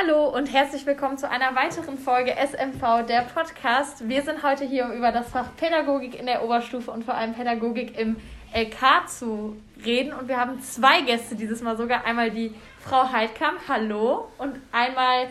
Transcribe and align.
Hallo 0.00 0.28
und 0.28 0.46
herzlich 0.52 0.86
willkommen 0.86 1.18
zu 1.18 1.28
einer 1.28 1.54
weiteren 1.54 1.98
Folge 1.98 2.32
SMV, 2.32 3.06
der 3.06 3.22
Podcast. 3.34 4.08
Wir 4.08 4.22
sind 4.22 4.42
heute 4.42 4.64
hier, 4.64 4.86
um 4.86 4.92
über 4.92 5.12
das 5.12 5.30
Fach 5.30 5.54
Pädagogik 5.56 6.18
in 6.18 6.26
der 6.26 6.42
Oberstufe 6.42 6.90
und 6.90 7.04
vor 7.04 7.14
allem 7.14 7.34
Pädagogik 7.34 7.98
im 7.98 8.16
LK 8.54 9.08
zu 9.08 9.56
reden. 9.84 10.14
Und 10.14 10.28
wir 10.28 10.38
haben 10.38 10.60
zwei 10.62 11.02
Gäste 11.02 11.34
dieses 11.34 11.60
Mal 11.60 11.76
sogar. 11.76 12.04
Einmal 12.06 12.30
die 12.30 12.54
Frau 12.78 13.12
Heidkamp, 13.12 13.58
hallo, 13.68 14.28
und 14.38 14.56
einmal 14.72 15.26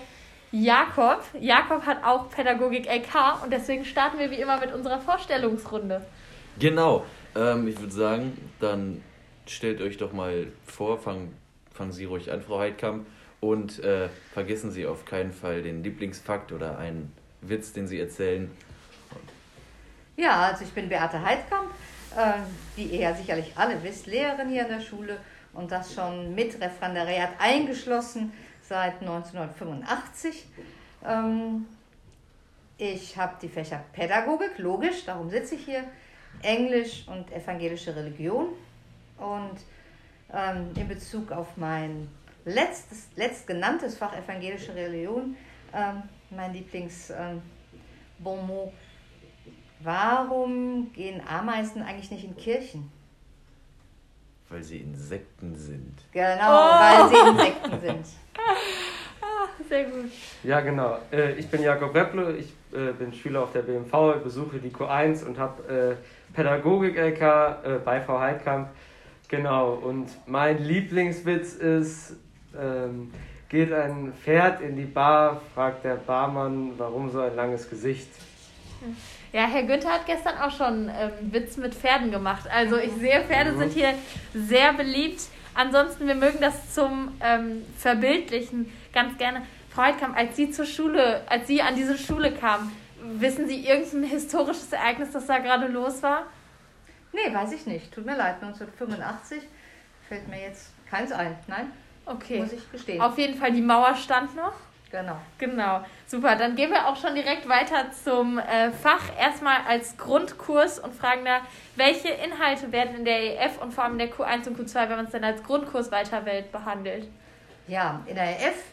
Jakob. 0.51 1.23
Jakob 1.39 1.85
hat 1.85 2.03
auch 2.03 2.29
Pädagogik 2.29 2.85
LK 2.85 3.43
und 3.43 3.51
deswegen 3.51 3.85
starten 3.85 4.19
wir 4.19 4.29
wie 4.29 4.39
immer 4.39 4.59
mit 4.59 4.71
unserer 4.71 4.99
Vorstellungsrunde. 4.99 6.05
Genau, 6.59 7.05
ähm, 7.35 7.67
ich 7.67 7.79
würde 7.79 7.93
sagen, 7.93 8.37
dann 8.59 9.03
stellt 9.47 9.81
euch 9.81 9.97
doch 9.97 10.13
mal 10.13 10.47
vor, 10.65 10.99
fangen, 10.99 11.35
fangen 11.73 11.91
Sie 11.91 12.05
ruhig 12.05 12.31
an, 12.31 12.41
Frau 12.41 12.59
Heidkamp. 12.59 13.07
Und 13.41 13.83
äh, 13.83 14.09
vergessen 14.33 14.71
Sie 14.71 14.85
auf 14.85 15.05
keinen 15.05 15.31
Fall 15.31 15.61
den 15.61 15.83
Lieblingsfakt 15.83 16.51
oder 16.51 16.77
einen 16.77 17.13
Witz, 17.41 17.71
den 17.71 17.87
Sie 17.87 17.99
erzählen. 17.99 18.51
Ja, 20.17 20.41
also 20.47 20.65
ich 20.65 20.71
bin 20.71 20.89
Beate 20.89 21.23
Heidkamp, 21.23 21.69
äh, 22.17 22.33
wie 22.75 22.83
ihr 22.83 22.99
ja 22.99 23.13
sicherlich 23.13 23.53
alle 23.55 23.81
wisst, 23.81 24.07
Lehrerin 24.07 24.49
hier 24.49 24.63
an 24.63 24.69
der 24.69 24.81
Schule 24.81 25.17
und 25.53 25.71
das 25.71 25.93
schon 25.93 26.35
mit 26.35 26.59
Referendariat 26.59 27.29
eingeschlossen 27.39 28.33
seit 28.61 28.99
1985. 29.01 30.45
Ähm, 31.05 31.65
ich 32.77 33.17
habe 33.17 33.35
die 33.41 33.47
Fächer 33.47 33.83
Pädagogik, 33.93 34.57
logisch, 34.57 35.05
darum 35.05 35.29
sitze 35.29 35.55
ich 35.55 35.65
hier, 35.65 35.83
Englisch 36.41 37.05
und 37.07 37.31
evangelische 37.31 37.95
Religion. 37.95 38.49
Und 39.17 39.59
ähm, 40.33 40.71
in 40.75 40.87
Bezug 40.87 41.31
auf 41.31 41.57
mein 41.57 42.07
letztes, 42.49 43.07
letztgenanntes 43.15 43.97
Fach 43.97 44.15
evangelische 44.15 44.73
Religion, 44.75 45.35
ähm, 45.73 46.03
mein 46.29 46.53
Lieblingsbonmot. 46.53 47.41
Ähm, 48.67 48.73
Warum 49.81 50.91
gehen 50.93 51.21
Ameisen 51.25 51.81
eigentlich 51.81 52.11
nicht 52.11 52.25
in 52.25 52.35
Kirchen? 52.35 52.91
Weil 54.49 54.61
sie 54.61 54.79
Insekten 54.79 55.55
sind. 55.55 55.93
Genau, 56.11 56.27
oh. 56.49 56.79
weil 56.79 57.09
sie 57.09 57.29
Insekten 57.29 57.81
sind. 57.81 58.05
Ah, 59.21 59.47
sehr 59.67 59.83
gut. 59.83 60.09
Ja, 60.43 60.61
genau. 60.61 60.97
Äh, 61.11 61.33
ich 61.33 61.49
bin 61.49 61.61
Jakob 61.61 61.93
Repple, 61.93 62.37
ich 62.37 62.53
äh, 62.71 62.93
bin 62.93 63.13
Schüler 63.13 63.43
auf 63.43 63.51
der 63.51 63.61
BMV, 63.61 64.23
besuche 64.23 64.59
die 64.59 64.69
Q1 64.69 65.25
und 65.25 65.37
habe 65.37 65.97
äh, 65.99 66.33
Pädagogik-LK 66.33 67.83
bei 67.83 68.01
Frau 68.01 68.19
Heidkamp. 68.19 68.69
Genau, 69.27 69.73
und 69.73 70.09
mein 70.25 70.63
Lieblingswitz 70.63 71.53
ist, 71.53 72.15
ähm, 72.57 73.11
geht 73.49 73.73
ein 73.73 74.13
Pferd 74.13 74.61
in 74.61 74.75
die 74.75 74.85
Bar, 74.85 75.41
fragt 75.53 75.83
der 75.83 75.95
Barmann, 75.95 76.73
warum 76.77 77.09
so 77.11 77.19
ein 77.19 77.35
langes 77.35 77.69
Gesicht. 77.69 78.09
Ja, 79.33 79.45
Herr 79.45 79.63
Günther 79.63 79.89
hat 79.89 80.05
gestern 80.05 80.37
auch 80.37 80.51
schon 80.51 80.89
ähm, 80.89 81.11
Witz 81.31 81.57
mit 81.57 81.75
Pferden 81.75 82.11
gemacht. 82.11 82.47
Also 82.51 82.77
ich 82.77 82.91
sehe, 82.93 83.21
Pferde 83.21 83.57
sind 83.57 83.73
hier 83.73 83.93
sehr 84.33 84.73
beliebt. 84.73 85.21
Ansonsten, 85.53 86.07
wir 86.07 86.15
mögen 86.15 86.39
das 86.39 86.73
zum 86.73 87.11
ähm, 87.21 87.65
Verbildlichen 87.77 88.71
ganz 88.93 89.17
gerne. 89.17 89.41
Frau 89.69 89.83
Heidkamp, 89.83 90.15
als 90.17 90.35
Sie 90.35 90.51
zur 90.51 90.65
Schule, 90.65 91.21
als 91.27 91.47
Sie 91.47 91.61
an 91.61 91.75
diese 91.75 91.97
Schule 91.97 92.31
kamen, 92.31 92.71
wissen 93.01 93.47
Sie 93.47 93.65
irgendein 93.67 94.03
historisches 94.03 94.71
Ereignis, 94.71 95.11
das 95.11 95.25
da 95.25 95.39
gerade 95.39 95.67
los 95.67 96.01
war? 96.01 96.23
Nee, 97.11 97.33
weiß 97.33 97.51
ich 97.53 97.65
nicht. 97.65 97.93
Tut 97.93 98.05
mir 98.05 98.15
leid, 98.15 98.35
1985 98.41 99.43
fällt 100.07 100.27
mir 100.27 100.41
jetzt 100.41 100.71
keins 100.89 101.11
ein. 101.11 101.35
Nein? 101.47 101.71
Okay. 102.09 102.39
Muss 102.39 102.53
ich 102.53 102.71
gestehen. 102.71 103.01
Auf 103.01 103.17
jeden 103.17 103.37
Fall, 103.37 103.51
die 103.51 103.61
Mauer 103.61 103.93
stand 103.95 104.35
noch. 104.35 104.53
Genau. 104.91 105.17
Genau. 105.37 105.81
Super. 106.07 106.35
Dann 106.35 106.55
gehen 106.55 106.71
wir 106.71 106.87
auch 106.87 106.95
schon 106.95 107.13
direkt 107.13 107.47
weiter 107.47 107.91
zum 107.91 108.39
äh, 108.39 108.71
Fach. 108.71 109.03
Erstmal 109.19 109.57
als 109.67 109.95
Grundkurs 109.97 110.79
und 110.79 110.95
fragen 110.95 111.23
da, 111.25 111.41
welche 111.75 112.09
Inhalte 112.09 112.71
werden 112.71 112.95
in 112.95 113.05
der 113.05 113.45
EF 113.45 113.61
und 113.61 113.71
vor 113.71 113.83
allem 113.83 113.93
in 113.93 113.99
der 113.99 114.11
Q1 114.11 114.47
und 114.47 114.59
Q2, 114.59 114.89
wenn 114.89 114.95
man 114.95 115.05
es 115.05 115.11
dann 115.11 115.23
als 115.23 115.43
Grundkurs 115.43 115.91
weiterwählt, 115.91 116.51
behandelt? 116.51 117.07
Ja, 117.67 118.01
in 118.07 118.15
der 118.15 118.39
EF 118.39 118.63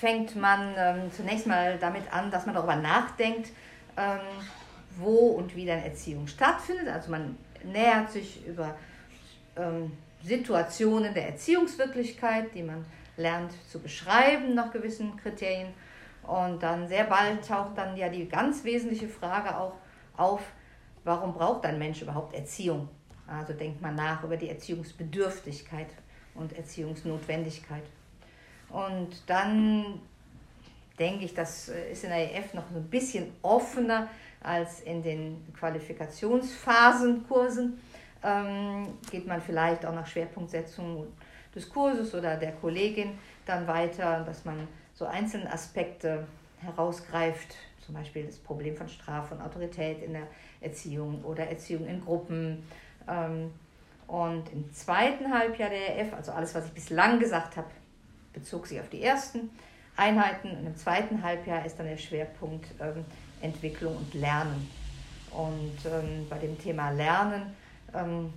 fängt 0.00 0.34
man 0.34 0.74
ähm, 0.78 1.12
zunächst 1.12 1.46
mal 1.46 1.76
damit 1.78 2.10
an, 2.10 2.30
dass 2.30 2.46
man 2.46 2.54
darüber 2.54 2.76
nachdenkt, 2.76 3.50
ähm, 3.98 4.20
wo 4.96 5.32
und 5.32 5.54
wie 5.54 5.66
dann 5.66 5.82
Erziehung 5.82 6.26
stattfindet. 6.26 6.88
Also 6.88 7.10
man 7.10 7.36
nähert 7.62 8.10
sich 8.10 8.46
über 8.46 8.74
ähm, 9.56 9.92
Situationen 10.22 11.14
der 11.14 11.28
Erziehungswirklichkeit, 11.28 12.54
die 12.54 12.62
man 12.62 12.84
lernt 13.16 13.52
zu 13.68 13.78
beschreiben 13.78 14.54
nach 14.54 14.72
gewissen 14.72 15.16
Kriterien. 15.16 15.68
Und 16.22 16.62
dann 16.62 16.88
sehr 16.88 17.04
bald 17.04 17.46
taucht 17.46 17.76
dann 17.76 17.96
ja 17.96 18.08
die 18.08 18.28
ganz 18.28 18.64
wesentliche 18.64 19.08
Frage 19.08 19.56
auch 19.56 19.74
auf, 20.16 20.40
warum 21.04 21.32
braucht 21.32 21.64
ein 21.64 21.78
Mensch 21.78 22.02
überhaupt 22.02 22.34
Erziehung? 22.34 22.88
Also 23.26 23.52
denkt 23.52 23.80
man 23.80 23.94
nach 23.94 24.24
über 24.24 24.36
die 24.36 24.48
Erziehungsbedürftigkeit 24.48 25.88
und 26.34 26.52
Erziehungsnotwendigkeit. 26.52 27.84
Und 28.68 29.22
dann 29.26 30.00
denke 30.98 31.24
ich, 31.24 31.34
das 31.34 31.68
ist 31.68 32.02
in 32.04 32.10
der 32.10 32.36
EF 32.36 32.54
noch 32.54 32.70
ein 32.70 32.90
bisschen 32.90 33.32
offener 33.42 34.08
als 34.42 34.80
in 34.80 35.02
den 35.02 35.44
Qualifikationsphasenkursen 35.58 37.64
ähm, 37.64 37.78
geht 39.10 39.26
man 39.26 39.40
vielleicht 39.40 39.86
auch 39.86 39.94
nach 39.94 40.06
Schwerpunktsetzung 40.06 41.06
des 41.54 41.68
Kurses 41.68 42.14
oder 42.14 42.36
der 42.36 42.52
Kollegin 42.52 43.18
dann 43.46 43.66
weiter, 43.66 44.22
dass 44.24 44.44
man 44.44 44.68
so 44.94 45.06
einzelne 45.06 45.50
Aspekte 45.52 46.26
herausgreift, 46.60 47.56
zum 47.84 47.94
Beispiel 47.94 48.24
das 48.24 48.36
Problem 48.36 48.76
von 48.76 48.88
Strafe 48.88 49.34
und 49.34 49.40
Autorität 49.40 50.02
in 50.02 50.12
der 50.12 50.26
Erziehung 50.60 51.24
oder 51.24 51.46
Erziehung 51.48 51.86
in 51.86 52.00
Gruppen. 52.04 52.62
Ähm, 53.08 53.50
und 54.06 54.52
im 54.52 54.72
zweiten 54.74 55.32
Halbjahr 55.32 55.70
der 55.70 55.98
EF, 55.98 56.12
also 56.12 56.32
alles, 56.32 56.54
was 56.54 56.66
ich 56.66 56.72
bislang 56.72 57.18
gesagt 57.18 57.56
habe, 57.56 57.68
bezog 58.32 58.66
sich 58.66 58.80
auf 58.80 58.88
die 58.90 59.02
ersten 59.02 59.50
Einheiten. 59.96 60.50
Und 60.50 60.66
im 60.66 60.76
zweiten 60.76 61.22
Halbjahr 61.22 61.64
ist 61.64 61.78
dann 61.78 61.86
der 61.86 61.96
Schwerpunkt 61.96 62.66
ähm, 62.80 63.04
Entwicklung 63.40 63.96
und 63.96 64.12
Lernen. 64.14 64.68
Und 65.30 65.78
ähm, 65.86 66.26
bei 66.28 66.38
dem 66.38 66.58
Thema 66.58 66.90
Lernen 66.90 67.54
ähm, 67.94 68.32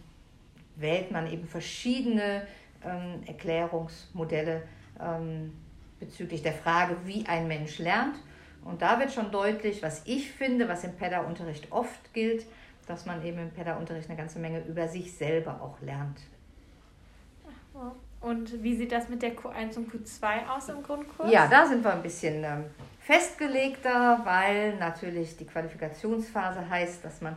wählt 0.76 1.12
man 1.12 1.32
eben 1.32 1.48
verschiedene 1.48 2.48
ähm, 2.84 3.24
Erklärungsmodelle 3.26 4.64
ähm, 5.00 5.54
bezüglich 6.00 6.42
der 6.42 6.54
Frage, 6.54 6.98
wie 7.06 7.26
ein 7.28 7.48
Mensch 7.48 7.80
lernt. 7.80 8.16
Und 8.66 8.82
da 8.82 9.00
wird 9.00 9.12
schon 9.12 9.32
deutlich, 9.32 9.84
was 9.84 10.04
ich 10.06 10.32
finde, 10.32 10.68
was 10.68 10.84
im 10.84 10.96
PEDA-Unterricht 10.96 11.72
oft 11.72 12.14
gilt, 12.14 12.46
dass 12.88 13.06
man 13.06 13.24
eben 13.26 13.40
im 13.40 13.52
PEDA-Unterricht 13.52 14.10
eine 14.10 14.18
ganze 14.18 14.40
Menge 14.40 14.62
über 14.66 14.88
sich 14.88 15.14
selber 15.14 15.62
auch 15.62 15.82
lernt. 15.82 16.20
Und 18.22 18.64
wie 18.64 18.76
sieht 18.76 18.92
das 18.92 19.10
mit 19.10 19.22
der 19.22 19.36
Q1 19.36 19.78
und 19.78 19.92
Q2 19.92 20.48
aus 20.48 20.70
im 20.70 20.82
Grundkurs? 20.82 21.30
Ja, 21.30 21.48
da 21.48 21.66
sind 21.66 21.84
wir 21.84 21.92
ein 21.92 22.02
bisschen 22.02 22.44
ähm, 22.44 22.66
festgelegter, 23.00 24.22
weil 24.24 24.78
natürlich 24.78 25.36
die 25.36 25.46
Qualifikationsphase 25.46 26.70
heißt, 26.70 27.04
dass 27.04 27.20
man 27.20 27.36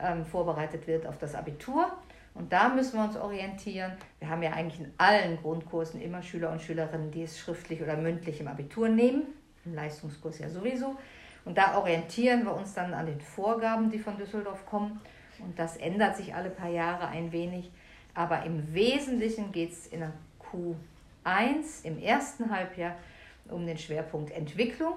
ähm, 0.00 0.24
vorbereitet 0.24 0.86
wird 0.86 1.06
auf 1.06 1.18
das 1.18 1.34
Abitur. 1.34 1.90
Und 2.34 2.52
da 2.52 2.68
müssen 2.68 2.98
wir 2.98 3.04
uns 3.04 3.16
orientieren. 3.16 3.92
Wir 4.20 4.28
haben 4.28 4.42
ja 4.42 4.52
eigentlich 4.52 4.80
in 4.80 4.92
allen 4.96 5.36
Grundkursen 5.38 6.00
immer 6.00 6.22
Schüler 6.22 6.52
und 6.52 6.62
Schülerinnen, 6.62 7.10
die 7.10 7.22
es 7.22 7.38
schriftlich 7.38 7.82
oder 7.82 7.96
mündlich 7.96 8.40
im 8.40 8.48
Abitur 8.48 8.88
nehmen, 8.88 9.24
im 9.64 9.74
Leistungskurs 9.74 10.38
ja 10.38 10.48
sowieso. 10.48 10.96
Und 11.44 11.58
da 11.58 11.76
orientieren 11.78 12.44
wir 12.44 12.54
uns 12.54 12.74
dann 12.74 12.94
an 12.94 13.06
den 13.06 13.20
Vorgaben, 13.20 13.90
die 13.90 13.98
von 13.98 14.16
Düsseldorf 14.16 14.66
kommen. 14.66 15.00
Und 15.40 15.58
das 15.58 15.76
ändert 15.76 16.16
sich 16.16 16.34
alle 16.34 16.50
paar 16.50 16.70
Jahre 16.70 17.08
ein 17.08 17.32
wenig. 17.32 17.70
Aber 18.14 18.44
im 18.44 18.72
Wesentlichen 18.74 19.50
geht 19.50 19.72
es 19.72 19.86
in 19.86 20.00
der 20.00 20.12
Q1 20.52 21.84
im 21.84 21.98
ersten 21.98 22.50
Halbjahr 22.50 22.96
um 23.48 23.66
den 23.66 23.78
Schwerpunkt 23.78 24.30
Entwicklung. 24.30 24.94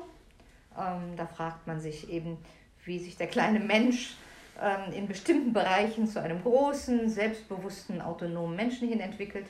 Ähm, 0.78 1.16
da 1.16 1.25
fragt 1.25 1.68
man 1.68 1.80
sich 1.80 2.10
eben, 2.10 2.38
wie 2.86 3.00
sich 3.00 3.18
der 3.18 3.28
kleine 3.28 3.60
Mensch 3.60 4.16
ähm, 4.62 4.94
in 4.94 5.08
bestimmten 5.08 5.54
Bereichen 5.54 6.08
zu 6.08 6.22
einem 6.22 6.42
großen, 6.42 7.10
selbstbewussten, 7.10 8.02
autonomen 8.02 8.56
Menschen 8.56 8.88
hin 8.88 9.00
entwickelt. 9.00 9.48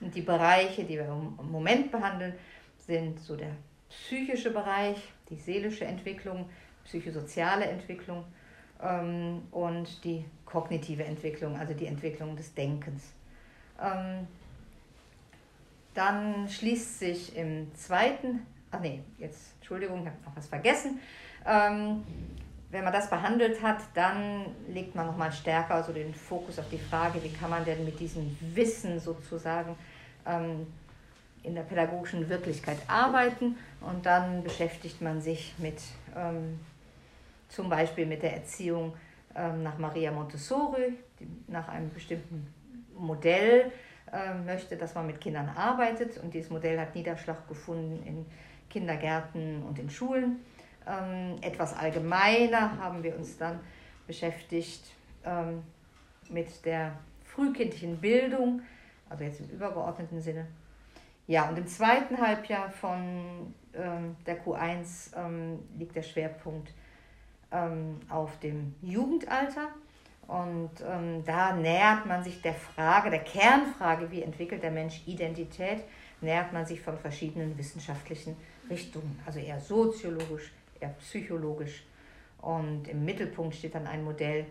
Und 0.00 0.14
die 0.14 0.22
Bereiche, 0.22 0.84
die 0.84 0.94
wir 0.94 1.06
im 1.06 1.50
Moment 1.50 1.90
behandeln, 1.90 2.34
sind 2.78 3.20
so 3.20 3.36
der 3.36 3.52
psychische 3.88 4.50
Bereich, 4.50 4.96
die 5.30 5.36
seelische 5.36 5.84
Entwicklung, 5.84 6.48
psychosoziale 6.84 7.66
Entwicklung 7.66 8.24
ähm, 8.82 9.42
und 9.50 10.04
die 10.04 10.24
kognitive 10.44 11.04
Entwicklung, 11.04 11.56
also 11.56 11.74
die 11.74 11.86
Entwicklung 11.86 12.36
des 12.36 12.54
Denkens. 12.54 13.12
Ähm, 13.82 14.26
dann 15.94 16.48
schließt 16.48 16.98
sich 16.98 17.36
im 17.36 17.74
zweiten, 17.74 18.46
ach 18.70 18.80
nee, 18.80 19.02
jetzt, 19.18 19.54
Entschuldigung, 19.56 20.02
ich 20.02 20.06
habe 20.06 20.16
noch 20.24 20.36
was 20.36 20.46
vergessen. 20.46 21.00
Ähm, 21.46 22.04
wenn 22.70 22.84
man 22.84 22.92
das 22.92 23.08
behandelt 23.08 23.62
hat, 23.62 23.78
dann 23.94 24.46
legt 24.68 24.94
man 24.94 25.06
nochmal 25.06 25.32
stärker 25.32 25.76
also 25.76 25.92
den 25.92 26.12
Fokus 26.14 26.58
auf 26.58 26.68
die 26.68 26.78
Frage, 26.78 27.22
wie 27.22 27.32
kann 27.32 27.50
man 27.50 27.64
denn 27.64 27.84
mit 27.84 28.00
diesem 28.00 28.36
Wissen 28.40 28.98
sozusagen 28.98 29.76
ähm, 30.26 30.66
in 31.42 31.54
der 31.54 31.62
pädagogischen 31.62 32.28
Wirklichkeit 32.28 32.78
arbeiten 32.88 33.56
und 33.80 34.04
dann 34.04 34.42
beschäftigt 34.42 35.00
man 35.00 35.20
sich 35.20 35.54
mit 35.58 35.80
ähm, 36.16 36.58
zum 37.48 37.68
Beispiel 37.68 38.04
mit 38.04 38.22
der 38.22 38.34
Erziehung 38.34 38.94
ähm, 39.36 39.62
nach 39.62 39.78
Maria 39.78 40.10
Montessori, 40.10 40.94
die 41.20 41.28
nach 41.46 41.68
einem 41.68 41.90
bestimmten 41.92 42.52
Modell 42.98 43.70
äh, 44.12 44.34
möchte, 44.44 44.76
dass 44.76 44.94
man 44.94 45.06
mit 45.06 45.20
Kindern 45.20 45.48
arbeitet 45.48 46.18
und 46.18 46.34
dieses 46.34 46.50
Modell 46.50 46.80
hat 46.80 46.96
Niederschlag 46.96 47.46
gefunden 47.46 48.02
in 48.04 48.26
Kindergärten 48.68 49.62
und 49.62 49.78
in 49.78 49.88
Schulen. 49.88 50.40
Ähm, 50.86 51.36
etwas 51.40 51.76
allgemeiner 51.76 52.78
haben 52.78 53.02
wir 53.02 53.16
uns 53.16 53.36
dann 53.36 53.60
beschäftigt 54.06 54.84
ähm, 55.24 55.62
mit 56.28 56.64
der 56.64 56.92
frühkindlichen 57.24 57.98
Bildung, 57.98 58.62
also 59.08 59.24
jetzt 59.24 59.40
im 59.40 59.48
übergeordneten 59.50 60.20
Sinne. 60.20 60.46
Ja, 61.26 61.48
und 61.48 61.58
im 61.58 61.66
zweiten 61.66 62.20
Halbjahr 62.20 62.70
von 62.70 63.52
ähm, 63.74 64.16
der 64.26 64.44
Q1 64.44 65.16
ähm, 65.16 65.58
liegt 65.76 65.96
der 65.96 66.02
Schwerpunkt 66.02 66.72
ähm, 67.50 68.00
auf 68.08 68.38
dem 68.38 68.74
Jugendalter. 68.80 69.68
Und 70.28 70.70
ähm, 70.84 71.24
da 71.24 71.54
nähert 71.54 72.06
man 72.06 72.22
sich 72.24 72.42
der 72.42 72.54
Frage, 72.54 73.10
der 73.10 73.20
Kernfrage, 73.20 74.10
wie 74.10 74.22
entwickelt 74.22 74.62
der 74.62 74.72
Mensch 74.72 75.02
Identität, 75.06 75.84
nähert 76.20 76.52
man 76.52 76.66
sich 76.66 76.80
von 76.80 76.98
verschiedenen 76.98 77.56
wissenschaftlichen 77.56 78.36
Richtungen, 78.68 79.20
also 79.24 79.38
eher 79.38 79.60
soziologisch, 79.60 80.52
eher 80.80 80.90
psychologisch. 81.00 81.84
Und 82.40 82.88
im 82.88 83.04
Mittelpunkt 83.04 83.54
steht 83.54 83.74
dann 83.74 83.86
ein 83.86 84.04
Modell 84.04 84.46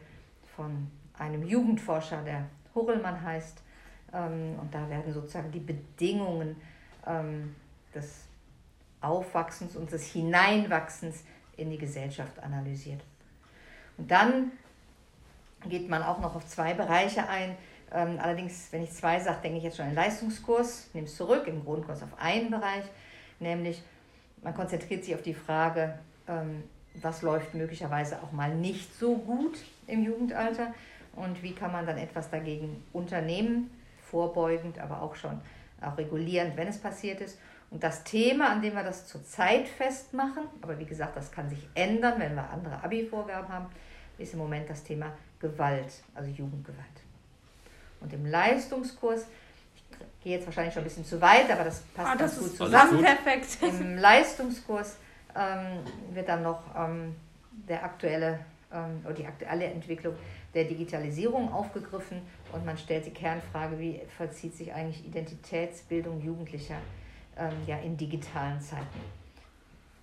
von 0.55 0.89
einem 1.17 1.43
Jugendforscher, 1.43 2.21
der 2.23 2.45
Hurrellmann 2.73 3.21
heißt. 3.21 3.61
Ähm, 4.13 4.57
und 4.59 4.73
da 4.73 4.89
werden 4.89 5.11
sozusagen 5.13 5.51
die 5.51 5.59
Bedingungen 5.59 6.55
ähm, 7.05 7.55
des 7.93 8.25
Aufwachsens 9.01 9.75
und 9.75 9.91
des 9.91 10.11
Hineinwachsens 10.11 11.23
in 11.57 11.69
die 11.69 11.77
Gesellschaft 11.77 12.39
analysiert. 12.39 13.01
Und 13.97 14.09
dann 14.11 14.51
geht 15.69 15.89
man 15.89 16.03
auch 16.03 16.19
noch 16.19 16.35
auf 16.35 16.45
zwei 16.47 16.73
Bereiche 16.73 17.27
ein. 17.27 17.55
Ähm, 17.91 18.19
allerdings, 18.19 18.67
wenn 18.71 18.83
ich 18.83 18.91
zwei 18.91 19.19
sage, 19.19 19.41
denke 19.43 19.59
ich 19.59 19.63
jetzt 19.63 19.77
schon 19.77 19.85
an 19.85 19.95
Leistungskurs, 19.95 20.89
nehme 20.93 21.07
es 21.07 21.15
zurück, 21.15 21.47
im 21.47 21.63
Grundkurs 21.63 22.03
auf 22.03 22.17
einen 22.19 22.51
Bereich, 22.51 22.83
nämlich 23.39 23.81
man 24.41 24.53
konzentriert 24.53 25.03
sich 25.03 25.15
auf 25.15 25.21
die 25.21 25.33
Frage, 25.33 25.97
was 27.01 27.21
läuft 27.21 27.53
möglicherweise 27.53 28.21
auch 28.21 28.31
mal 28.31 28.53
nicht 28.53 28.97
so 28.97 29.15
gut 29.17 29.57
im 29.87 30.03
Jugendalter 30.03 30.73
und 31.15 31.41
wie 31.43 31.53
kann 31.53 31.71
man 31.71 31.85
dann 31.85 31.97
etwas 31.97 32.29
dagegen 32.29 32.83
unternehmen, 32.93 33.69
vorbeugend, 34.09 34.79
aber 34.79 35.01
auch 35.01 35.15
schon 35.15 35.41
auch 35.81 35.97
regulierend, 35.97 36.57
wenn 36.57 36.67
es 36.67 36.77
passiert 36.77 37.21
ist. 37.21 37.37
Und 37.71 37.83
das 37.83 38.03
Thema, 38.03 38.49
an 38.51 38.61
dem 38.61 38.73
wir 38.73 38.83
das 38.83 39.07
zurzeit 39.07 39.67
festmachen, 39.67 40.43
aber 40.61 40.79
wie 40.79 40.85
gesagt, 40.85 41.17
das 41.17 41.31
kann 41.31 41.49
sich 41.49 41.67
ändern, 41.73 42.19
wenn 42.19 42.35
wir 42.35 42.49
andere 42.49 42.83
Abi-Vorgaben 42.83 43.49
haben, 43.49 43.67
ist 44.17 44.33
im 44.33 44.39
Moment 44.39 44.69
das 44.69 44.83
Thema 44.83 45.11
Gewalt, 45.39 46.03
also 46.13 46.29
Jugendgewalt. 46.29 46.79
Und 47.99 48.13
im 48.13 48.25
Leistungskurs, 48.25 49.25
ich 49.75 49.83
gehe 50.23 50.37
jetzt 50.37 50.45
wahrscheinlich 50.45 50.73
schon 50.73 50.83
ein 50.83 50.87
bisschen 50.87 51.05
zu 51.05 51.19
weit, 51.19 51.49
aber 51.51 51.63
das 51.63 51.81
passt 51.95 52.11
ah, 52.11 52.15
das 52.15 52.35
ganz 52.35 52.47
gut 52.47 52.57
zusammen. 52.57 53.03
Perfekt. 53.03 53.57
Im 53.61 53.97
Leistungskurs 53.97 54.95
ähm, 54.95 55.04
wird 56.13 56.29
dann 56.29 56.43
noch 56.43 56.61
ähm, 56.77 57.15
der 57.67 57.83
aktuelle 57.83 58.39
ähm, 58.71 59.01
oder 59.03 59.13
die 59.13 59.25
aktuelle 59.25 59.65
Entwicklung 59.65 60.15
der 60.53 60.63
Digitalisierung 60.63 61.51
aufgegriffen 61.51 62.21
und 62.53 62.65
man 62.65 62.77
stellt 62.77 63.05
die 63.05 63.11
Kernfrage, 63.11 63.77
wie 63.77 64.01
vollzieht 64.17 64.55
sich 64.55 64.73
eigentlich 64.73 65.05
Identitätsbildung 65.05 66.21
Jugendlicher 66.21 66.77
ähm, 67.37 67.51
ja, 67.67 67.77
in 67.77 67.97
digitalen 67.97 68.59
Zeiten? 68.61 69.01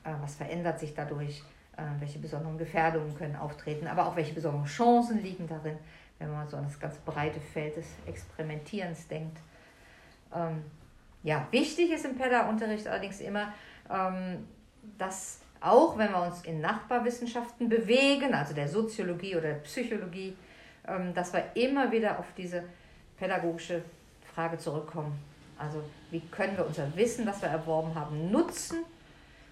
Äh, 0.05 0.12
was 0.20 0.34
verändert 0.34 0.79
sich 0.79 0.94
dadurch? 0.94 1.43
Äh, 1.76 2.00
welche 2.00 2.19
besonderen 2.19 2.58
Gefährdungen 2.58 3.14
können 3.14 3.35
auftreten, 3.35 3.87
aber 3.87 4.06
auch 4.06 4.14
welche 4.14 4.35
besonderen 4.35 4.67
Chancen 4.67 5.23
liegen 5.23 5.46
darin, 5.46 5.78
wenn 6.19 6.31
man 6.31 6.46
so 6.46 6.58
an 6.58 6.64
das 6.64 6.78
ganz 6.78 6.99
breite 6.99 7.40
Feld 7.40 7.76
des 7.76 7.87
Experimentierens 8.06 9.08
denkt. 9.08 9.38
Ähm, 10.35 10.62
ja, 11.23 11.46
wichtig 11.50 11.90
ist 11.90 12.05
im 12.05 12.14
PEDA-Unterricht 12.14 12.87
allerdings 12.87 13.23
immer, 13.23 13.55
ähm, 13.90 14.46
dass 14.99 15.40
auch 15.61 15.96
wenn 15.96 16.11
wir 16.11 16.23
uns 16.23 16.43
in 16.43 16.61
Nachbarwissenschaften 16.61 17.69
bewegen, 17.69 18.34
also 18.34 18.52
der 18.55 18.69
Soziologie 18.69 19.37
oder 19.37 19.49
der 19.49 19.61
Psychologie, 19.61 20.37
ähm, 20.87 21.14
dass 21.14 21.32
wir 21.32 21.44
immer 21.55 21.90
wieder 21.93 22.19
auf 22.19 22.26
diese 22.37 22.64
pädagogische 23.17 23.82
Frage 24.34 24.58
zurückkommen. 24.58 25.17
Also 25.56 25.82
wie 26.11 26.20
können 26.20 26.56
wir 26.56 26.67
unser 26.67 26.94
Wissen, 26.96 27.25
das 27.25 27.40
wir 27.40 27.49
erworben 27.49 27.94
haben, 27.94 28.31
nutzen, 28.31 28.79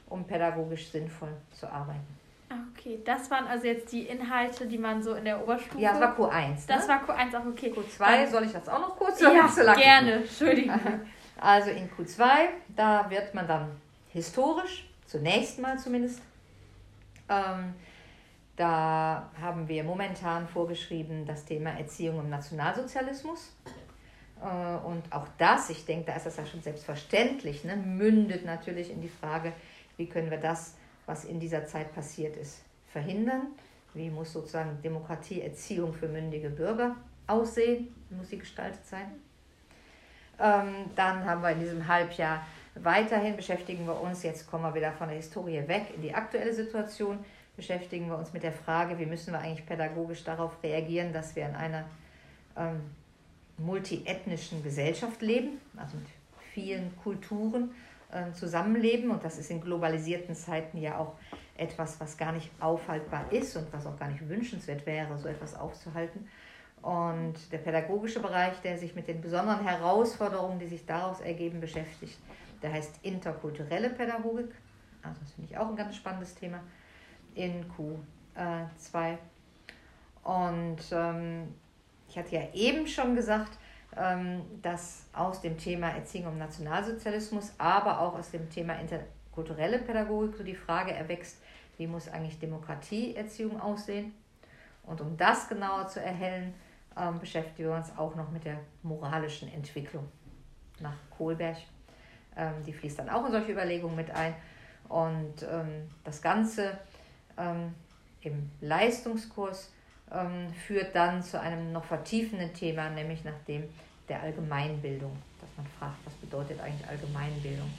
um 0.09 0.25
pädagogisch 0.25 0.91
sinnvoll 0.91 1.33
zu 1.53 1.71
arbeiten. 1.71 2.19
Ah, 2.49 2.57
okay, 2.77 2.99
das 3.05 3.31
waren 3.31 3.47
also 3.47 3.67
jetzt 3.67 3.93
die 3.93 4.03
Inhalte, 4.09 4.67
die 4.67 4.79
man 4.79 5.01
so 5.01 5.15
in 5.15 5.25
der 5.25 5.41
Oberstufe. 5.41 5.79
Ja, 5.81 5.93
das 5.93 6.01
war 6.01 6.19
Q1. 6.19 6.49
Ne? 6.49 6.59
Das 6.67 6.89
war 6.89 7.05
Q1 7.05 7.39
auch 7.39 7.47
okay. 7.47 7.73
Q2, 7.73 7.99
Dann, 7.99 8.29
soll 8.29 8.43
ich 8.43 8.53
das 8.53 8.69
auch 8.69 8.81
noch 8.81 8.97
kurz? 8.97 9.21
Ja, 9.21 9.47
so 9.47 9.63
gerne, 9.81 10.13
Entschuldigung. 10.15 10.81
Also 11.43 11.71
in 11.71 11.89
Q2, 11.89 12.25
da 12.77 13.09
wird 13.09 13.33
man 13.33 13.49
dann 13.49 13.71
historisch, 14.11 14.90
zunächst 15.11 15.59
mal 15.59 15.77
zumindest, 15.79 16.21
ähm, 17.29 17.75
da 18.57 19.31
haben 19.41 19.67
wir 19.67 19.83
momentan 19.83 20.47
vorgeschrieben 20.47 21.27
das 21.27 21.45
Thema 21.45 21.71
Erziehung 21.71 22.21
im 22.21 22.31
Nationalsozialismus. 22.31 23.53
Äh, 24.41 24.87
und 24.87 25.13
auch 25.13 25.27
das, 25.37 25.71
ich 25.71 25.85
denke, 25.85 26.07
da 26.07 26.17
ist 26.17 26.27
das 26.27 26.37
ja 26.37 26.47
schon 26.47 26.63
selbstverständlich, 26.63 27.65
ne, 27.65 27.77
mündet 27.77 28.45
natürlich 28.45 28.91
in 28.91 29.01
die 29.01 29.09
Frage, 29.09 29.53
wie 29.97 30.07
können 30.07 30.31
wir 30.31 30.39
das, 30.39 30.77
was 31.07 31.25
in 31.25 31.41
dieser 31.41 31.67
Zeit 31.67 31.93
passiert 31.93 32.37
ist, 32.37 32.63
verhindern? 32.93 33.49
Wie 33.95 34.11
muss 34.11 34.33
sozusagen 34.33 34.81
Demokratieerziehung 34.83 35.93
für 35.93 36.07
mündige 36.07 36.51
Bürger 36.51 36.95
aussehen? 37.27 37.93
Muss 38.11 38.29
sie 38.29 38.39
gestaltet 38.39 38.87
sein? 38.87 39.11
Ähm, 40.39 40.91
dann 40.95 41.25
haben 41.25 41.43
wir 41.43 41.51
in 41.51 41.61
diesem 41.61 41.87
Halbjahr 41.87 42.47
weiterhin 42.75 43.37
beschäftigen 43.37 43.87
wir 43.87 44.01
uns, 44.01 44.23
jetzt 44.23 44.51
kommen 44.51 44.65
wir 44.65 44.75
wieder 44.75 44.93
von 44.93 45.09
der 45.09 45.17
Historie 45.17 45.67
weg 45.67 45.93
in 45.95 46.03
die 46.03 46.15
aktuelle 46.15 46.53
Situation, 46.53 47.19
beschäftigen 47.57 48.09
wir 48.09 48.17
uns 48.17 48.33
mit 48.33 48.43
der 48.43 48.53
Frage, 48.53 48.99
wie 48.99 49.07
müssen 49.07 49.33
wir 49.33 49.41
eigentlich 49.41 49.67
pädagogisch 49.67 50.25
darauf 50.25 50.63
reagieren, 50.63 51.13
dass 51.13 51.37
wir 51.37 51.47
in 51.47 51.55
einer 51.55 51.85
ähm, 52.57 52.81
multiethnischen 53.59 54.63
Gesellschaft 54.63 55.21
leben, 55.23 55.61
also 55.77 55.97
mit 55.97 56.07
vielen 56.53 56.97
Kulturen 57.03 57.73
äh, 58.11 58.33
zusammenleben. 58.33 59.11
Und 59.11 59.25
das 59.25 59.39
ist 59.39 59.51
in 59.51 59.61
globalisierten 59.61 60.35
Zeiten 60.35 60.79
ja 60.79 60.99
auch 60.99 61.15
etwas, 61.57 62.01
was 62.01 62.17
gar 62.17 62.33
nicht 62.33 62.51
aufhaltbar 62.61 63.31
ist 63.31 63.57
und 63.57 63.71
was 63.73 63.87
auch 63.87 63.99
gar 63.99 64.09
nicht 64.09 64.27
wünschenswert 64.29 64.87
wäre, 64.87 65.19
so 65.19 65.29
etwas 65.29 65.55
aufzuhalten. 65.55 66.29
Und 66.83 67.35
der 67.53 67.59
pädagogische 67.59 68.21
Bereich, 68.21 68.59
der 68.63 68.79
sich 68.79 68.95
mit 68.95 69.07
den 69.07 69.21
besonderen 69.21 69.67
Herausforderungen, 69.67 70.59
die 70.59 70.67
sich 70.67 70.87
daraus 70.87 71.21
ergeben, 71.21 71.61
beschäftigt, 71.61 72.19
der 72.63 72.73
heißt 72.73 73.01
interkulturelle 73.03 73.91
Pädagogik. 73.91 74.51
Also 75.03 75.21
das 75.21 75.33
finde 75.33 75.51
ich 75.51 75.59
auch 75.59 75.69
ein 75.69 75.77
ganz 75.77 75.97
spannendes 75.97 76.35
Thema 76.35 76.61
in 77.35 77.65
Q2. 77.71 79.19
Und 80.23 80.79
ähm, 80.93 81.55
ich 82.09 82.19
hatte 82.19 82.35
ja 82.35 82.43
eben 82.53 82.87
schon 82.87 83.15
gesagt, 83.15 83.59
ähm, 83.97 84.43
dass 84.63 85.07
aus 85.13 85.41
dem 85.41 85.59
Thema 85.59 85.89
Erziehung 85.91 86.33
im 86.33 86.39
Nationalsozialismus, 86.39 87.53
aber 87.59 88.01
auch 88.01 88.15
aus 88.15 88.31
dem 88.31 88.49
Thema 88.51 88.75
interkulturelle 88.75 89.79
Pädagogik 89.79 90.37
so 90.37 90.45
die 90.45 90.55
Frage 90.55 90.93
erwächst, 90.93 91.39
wie 91.79 91.87
muss 91.87 92.09
eigentlich 92.09 92.39
Demokratieerziehung 92.39 93.61
aussehen? 93.61 94.13
Und 94.83 95.01
um 95.01 95.17
das 95.17 95.49
genauer 95.49 95.87
zu 95.87 96.01
erhellen, 96.01 96.55
ähm, 96.97 97.19
beschäftigen 97.19 97.69
wir 97.69 97.77
uns 97.77 97.97
auch 97.97 98.15
noch 98.15 98.31
mit 98.31 98.45
der 98.45 98.59
moralischen 98.83 99.53
Entwicklung 99.53 100.07
nach 100.81 100.97
Kohlberg. 101.17 101.57
Ähm, 102.41 102.55
die 102.67 102.73
fließt 102.73 102.99
dann 102.99 103.11
auch 103.11 103.27
in 103.27 103.33
solche 103.33 103.53
Überlegungen 103.53 103.95
mit 103.95 104.11
ein. 104.11 104.35
Und 104.89 105.47
das 106.03 106.21
Ganze 106.21 106.77
im 108.23 108.51
Leistungskurs 108.61 109.71
ähm, 110.13 110.53
führt 110.67 110.95
dann 110.97 111.23
zu 111.23 111.41
einem 111.41 111.73
noch 111.73 111.85
vertiefenden 111.85 112.53
Thema, 112.53 112.91
nämlich 112.91 113.23
nach 113.25 113.39
dem 113.47 113.69
der 114.09 114.21
Allgemeinbildung. 114.23 115.17
Dass 115.41 115.49
man 115.57 115.67
fragt, 115.79 116.05
was 116.05 116.15
bedeutet 116.15 116.61
eigentlich 116.61 116.89
Allgemeinbildung? 116.89 117.71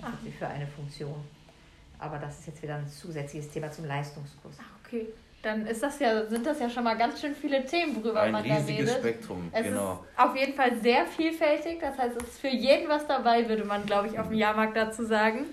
Was 0.00 0.12
hat 0.12 0.22
sie 0.22 0.30
für 0.30 0.46
eine 0.46 0.66
Funktion? 0.66 1.24
Aber 1.98 2.18
das 2.18 2.38
ist 2.40 2.46
jetzt 2.46 2.62
wieder 2.62 2.76
ein 2.76 2.86
zusätzliches 2.86 3.50
Thema 3.50 3.70
zum 3.70 3.86
Leistungskurs. 3.86 4.56
Ach, 4.60 4.78
okay. 4.84 5.06
Dann 5.42 5.66
ist 5.66 5.82
das 5.82 5.98
ja, 5.98 6.26
sind 6.26 6.46
das 6.46 6.60
ja 6.60 6.70
schon 6.70 6.84
mal 6.84 6.96
ganz 6.96 7.20
schön 7.20 7.34
viele 7.34 7.64
Themen, 7.64 7.96
worüber 7.96 8.20
ein 8.20 8.32
man 8.32 8.42
da 8.42 8.54
redet. 8.54 8.68
Ein 8.68 8.74
riesiges 8.74 8.94
Spektrum, 8.94 9.50
es 9.52 9.64
genau. 9.64 10.04
Ist 10.16 10.24
auf 10.24 10.36
jeden 10.36 10.54
Fall 10.54 10.76
sehr 10.80 11.04
vielfältig. 11.06 11.80
Das 11.80 11.98
heißt, 11.98 12.16
es 12.16 12.28
ist 12.28 12.40
für 12.40 12.48
jeden 12.48 12.88
was 12.88 13.06
dabei, 13.06 13.48
würde 13.48 13.64
man, 13.64 13.84
glaube 13.84 14.08
ich, 14.08 14.18
auf 14.18 14.28
dem 14.28 14.36
Jahrmarkt 14.36 14.76
dazu 14.76 15.04
sagen. 15.04 15.46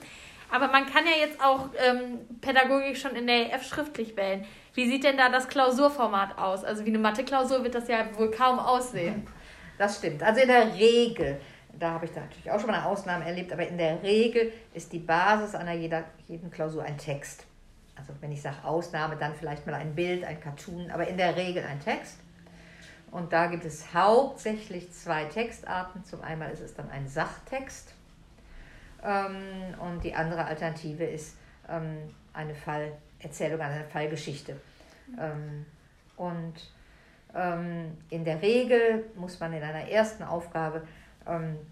Aber 0.51 0.67
man 0.67 0.85
kann 0.85 1.05
ja 1.05 1.25
jetzt 1.25 1.41
auch 1.43 1.69
ähm, 1.77 2.19
Pädagogik 2.41 2.97
schon 2.97 3.15
in 3.15 3.27
der 3.27 3.53
EF 3.53 3.63
schriftlich 3.63 4.15
wählen. 4.15 4.45
Wie 4.73 4.87
sieht 4.87 5.03
denn 5.03 5.17
da 5.17 5.29
das 5.29 5.47
Klausurformat 5.47 6.37
aus? 6.37 6.63
Also 6.63 6.85
wie 6.85 6.89
eine 6.89 6.99
Mathe-Klausur 6.99 7.63
wird 7.63 7.75
das 7.75 7.87
ja 7.87 8.05
wohl 8.17 8.31
kaum 8.31 8.59
aussehen. 8.59 9.27
Das 9.77 9.97
stimmt. 9.97 10.21
Also 10.23 10.41
in 10.41 10.47
der 10.47 10.73
Regel 10.75 11.39
da 11.79 11.91
habe 11.91 12.05
ich 12.05 12.11
da 12.11 12.21
natürlich 12.21 12.51
auch 12.51 12.59
schon 12.59 12.69
mal 12.69 12.77
eine 12.77 12.85
Ausnahme 12.85 13.25
erlebt, 13.25 13.51
aber 13.53 13.67
in 13.67 13.77
der 13.77 14.01
Regel 14.03 14.51
ist 14.73 14.91
die 14.91 14.99
Basis 14.99 15.55
einer 15.55 15.73
jeder, 15.73 16.03
jeden 16.27 16.51
Klausur 16.51 16.83
ein 16.83 16.97
Text. 16.97 17.45
Also 17.99 18.13
wenn 18.21 18.31
ich 18.31 18.41
sage 18.41 18.63
Ausnahme, 18.63 19.17
dann 19.17 19.35
vielleicht 19.35 19.65
mal 19.67 19.75
ein 19.75 19.93
Bild, 19.93 20.23
ein 20.23 20.39
Cartoon, 20.39 20.89
aber 20.89 21.07
in 21.07 21.17
der 21.17 21.35
Regel 21.35 21.63
ein 21.65 21.79
Text. 21.79 22.17
Und 23.11 23.33
da 23.33 23.47
gibt 23.47 23.65
es 23.65 23.93
hauptsächlich 23.93 24.91
zwei 24.93 25.25
Textarten. 25.25 26.05
Zum 26.05 26.21
einen 26.21 26.49
ist 26.51 26.61
es 26.61 26.75
dann 26.75 26.89
ein 26.89 27.07
Sachtext 27.07 27.93
ähm, 29.03 29.75
und 29.79 30.03
die 30.03 30.13
andere 30.13 30.45
Alternative 30.45 31.03
ist 31.03 31.35
ähm, 31.67 31.97
eine 32.33 32.53
Fallerzählung, 32.53 33.59
eine 33.59 33.83
Fallgeschichte. 33.85 34.59
Ähm, 35.19 35.65
und 36.17 36.53
in 38.09 38.25
der 38.25 38.41
Regel 38.41 39.05
muss 39.13 39.39
man 39.39 39.53
in 39.53 39.61
einer 39.61 39.87
ersten 39.87 40.23
Aufgabe 40.23 40.81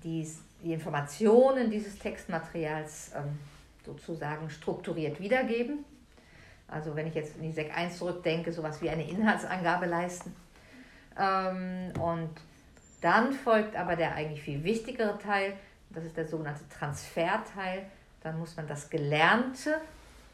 die, 0.04 0.28
die 0.62 0.72
Informationen 0.72 1.72
dieses 1.72 1.98
Textmaterials 1.98 3.14
sozusagen 3.84 4.52
strukturiert 4.52 5.20
wiedergeben. 5.20 5.84
Also 6.68 6.96
wenn 6.96 7.08
ich 7.08 7.16
jetzt 7.16 7.36
in 7.38 7.44
die 7.44 7.52
SEC 7.52 7.76
1 7.76 7.98
zurückdenke, 7.98 8.52
sowas 8.52 8.82
wie 8.82 8.90
eine 8.90 9.08
Inhaltsangabe 9.08 9.86
leisten. 9.86 10.36
Ähm, 11.18 11.94
und 12.00 12.30
dann 13.02 13.34
folgt 13.34 13.76
aber 13.76 13.96
der 13.96 14.16
eigentlich 14.16 14.42
viel 14.42 14.64
wichtigere 14.64 15.18
Teil, 15.18 15.54
das 15.90 16.04
ist 16.04 16.18
der 16.18 16.28
sogenannte 16.28 16.68
Transferteil. 16.70 17.86
Dann 18.22 18.40
muss 18.40 18.58
man 18.58 18.68
das 18.68 18.90
Gelernte, 18.90 19.80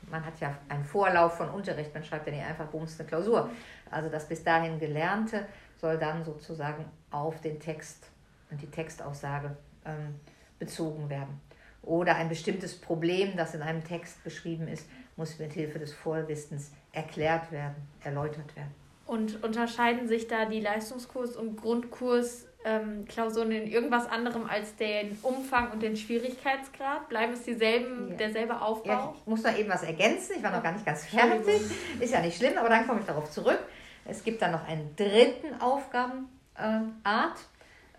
man 0.10 0.25
hat 0.25 0.40
ja 0.40 0.58
einen 0.70 0.84
Vorlauf 0.84 1.38
von 1.38 1.50
Unterricht, 1.50 1.94
man 1.94 2.04
schreibt 2.04 2.28
ja 2.28 2.34
nicht 2.34 2.46
einfach 2.46 2.68
bums 2.68 3.00
eine 3.00 3.08
Klausur. 3.08 3.50
Also 3.92 4.10
das 4.10 4.28
bis 4.28 4.44
dahin 4.44 4.80
Gelernte 4.80 5.46
soll 5.80 5.98
dann 5.98 6.24
sozusagen 6.24 6.86
auf 7.12 7.40
den 7.42 7.60
Text 7.60 8.08
und 8.50 8.62
die 8.62 8.72
Textaussage 8.72 9.56
ähm, 9.86 10.16
bezogen 10.60 11.10
werden. 11.10 11.42
Oder 11.82 12.16
ein 12.16 12.30
bestimmtes 12.30 12.80
Problem, 12.80 13.36
das 13.36 13.54
in 13.54 13.62
einem 13.62 13.84
Text 13.84 14.24
beschrieben 14.24 14.68
ist, 14.68 14.88
muss 15.15 15.39
mit 15.39 15.53
Hilfe 15.53 15.79
des 15.79 15.93
Vorwissens 15.93 16.72
erklärt 16.91 17.51
werden, 17.51 17.75
erläutert 18.03 18.55
werden. 18.55 18.74
Und 19.05 19.43
unterscheiden 19.43 20.08
sich 20.08 20.27
da 20.27 20.46
die 20.46 20.65
Leistungskurs- 20.65 21.36
und 21.36 21.58
Grundkursklausuren 21.58 23.51
ähm, 23.51 23.63
in 23.63 23.67
irgendwas 23.67 24.08
anderem 24.08 24.46
als 24.46 24.75
den 24.77 25.17
Umfang 25.22 25.72
und 25.72 25.84
den 25.84 25.98
Schwierigkeitsgrad? 25.98 27.10
Bleiben 27.10 27.34
es 27.34 27.43
dieselben, 27.43 28.12
ja. 28.12 28.15
derselbe 28.15 28.62
Aufbau? 28.62 28.89
Ja, 28.89 29.13
ich 29.20 29.27
muss 29.27 29.43
noch 29.43 29.58
eben 29.58 29.70
was 29.70 29.84
ergänzen. 29.84 30.38
Ich 30.38 30.43
war 30.43 30.51
noch 30.51 30.63
gar 30.63 30.72
nicht 30.72 30.86
ganz 30.86 31.05
fertig. 31.05 31.62
Ist 32.00 32.13
ja 32.13 32.22
nicht 32.22 32.38
schlimm, 32.38 32.58
aber 32.58 32.70
dann 32.70 32.88
komme 32.88 33.01
ich 33.01 33.05
darauf 33.05 33.29
zurück. 33.29 33.60
Es 34.05 34.24
gibt 34.24 34.41
dann 34.41 34.51
noch 34.51 34.65
einen 34.67 34.96
dritten 34.96 35.60
Aufgabenart. 35.60 36.27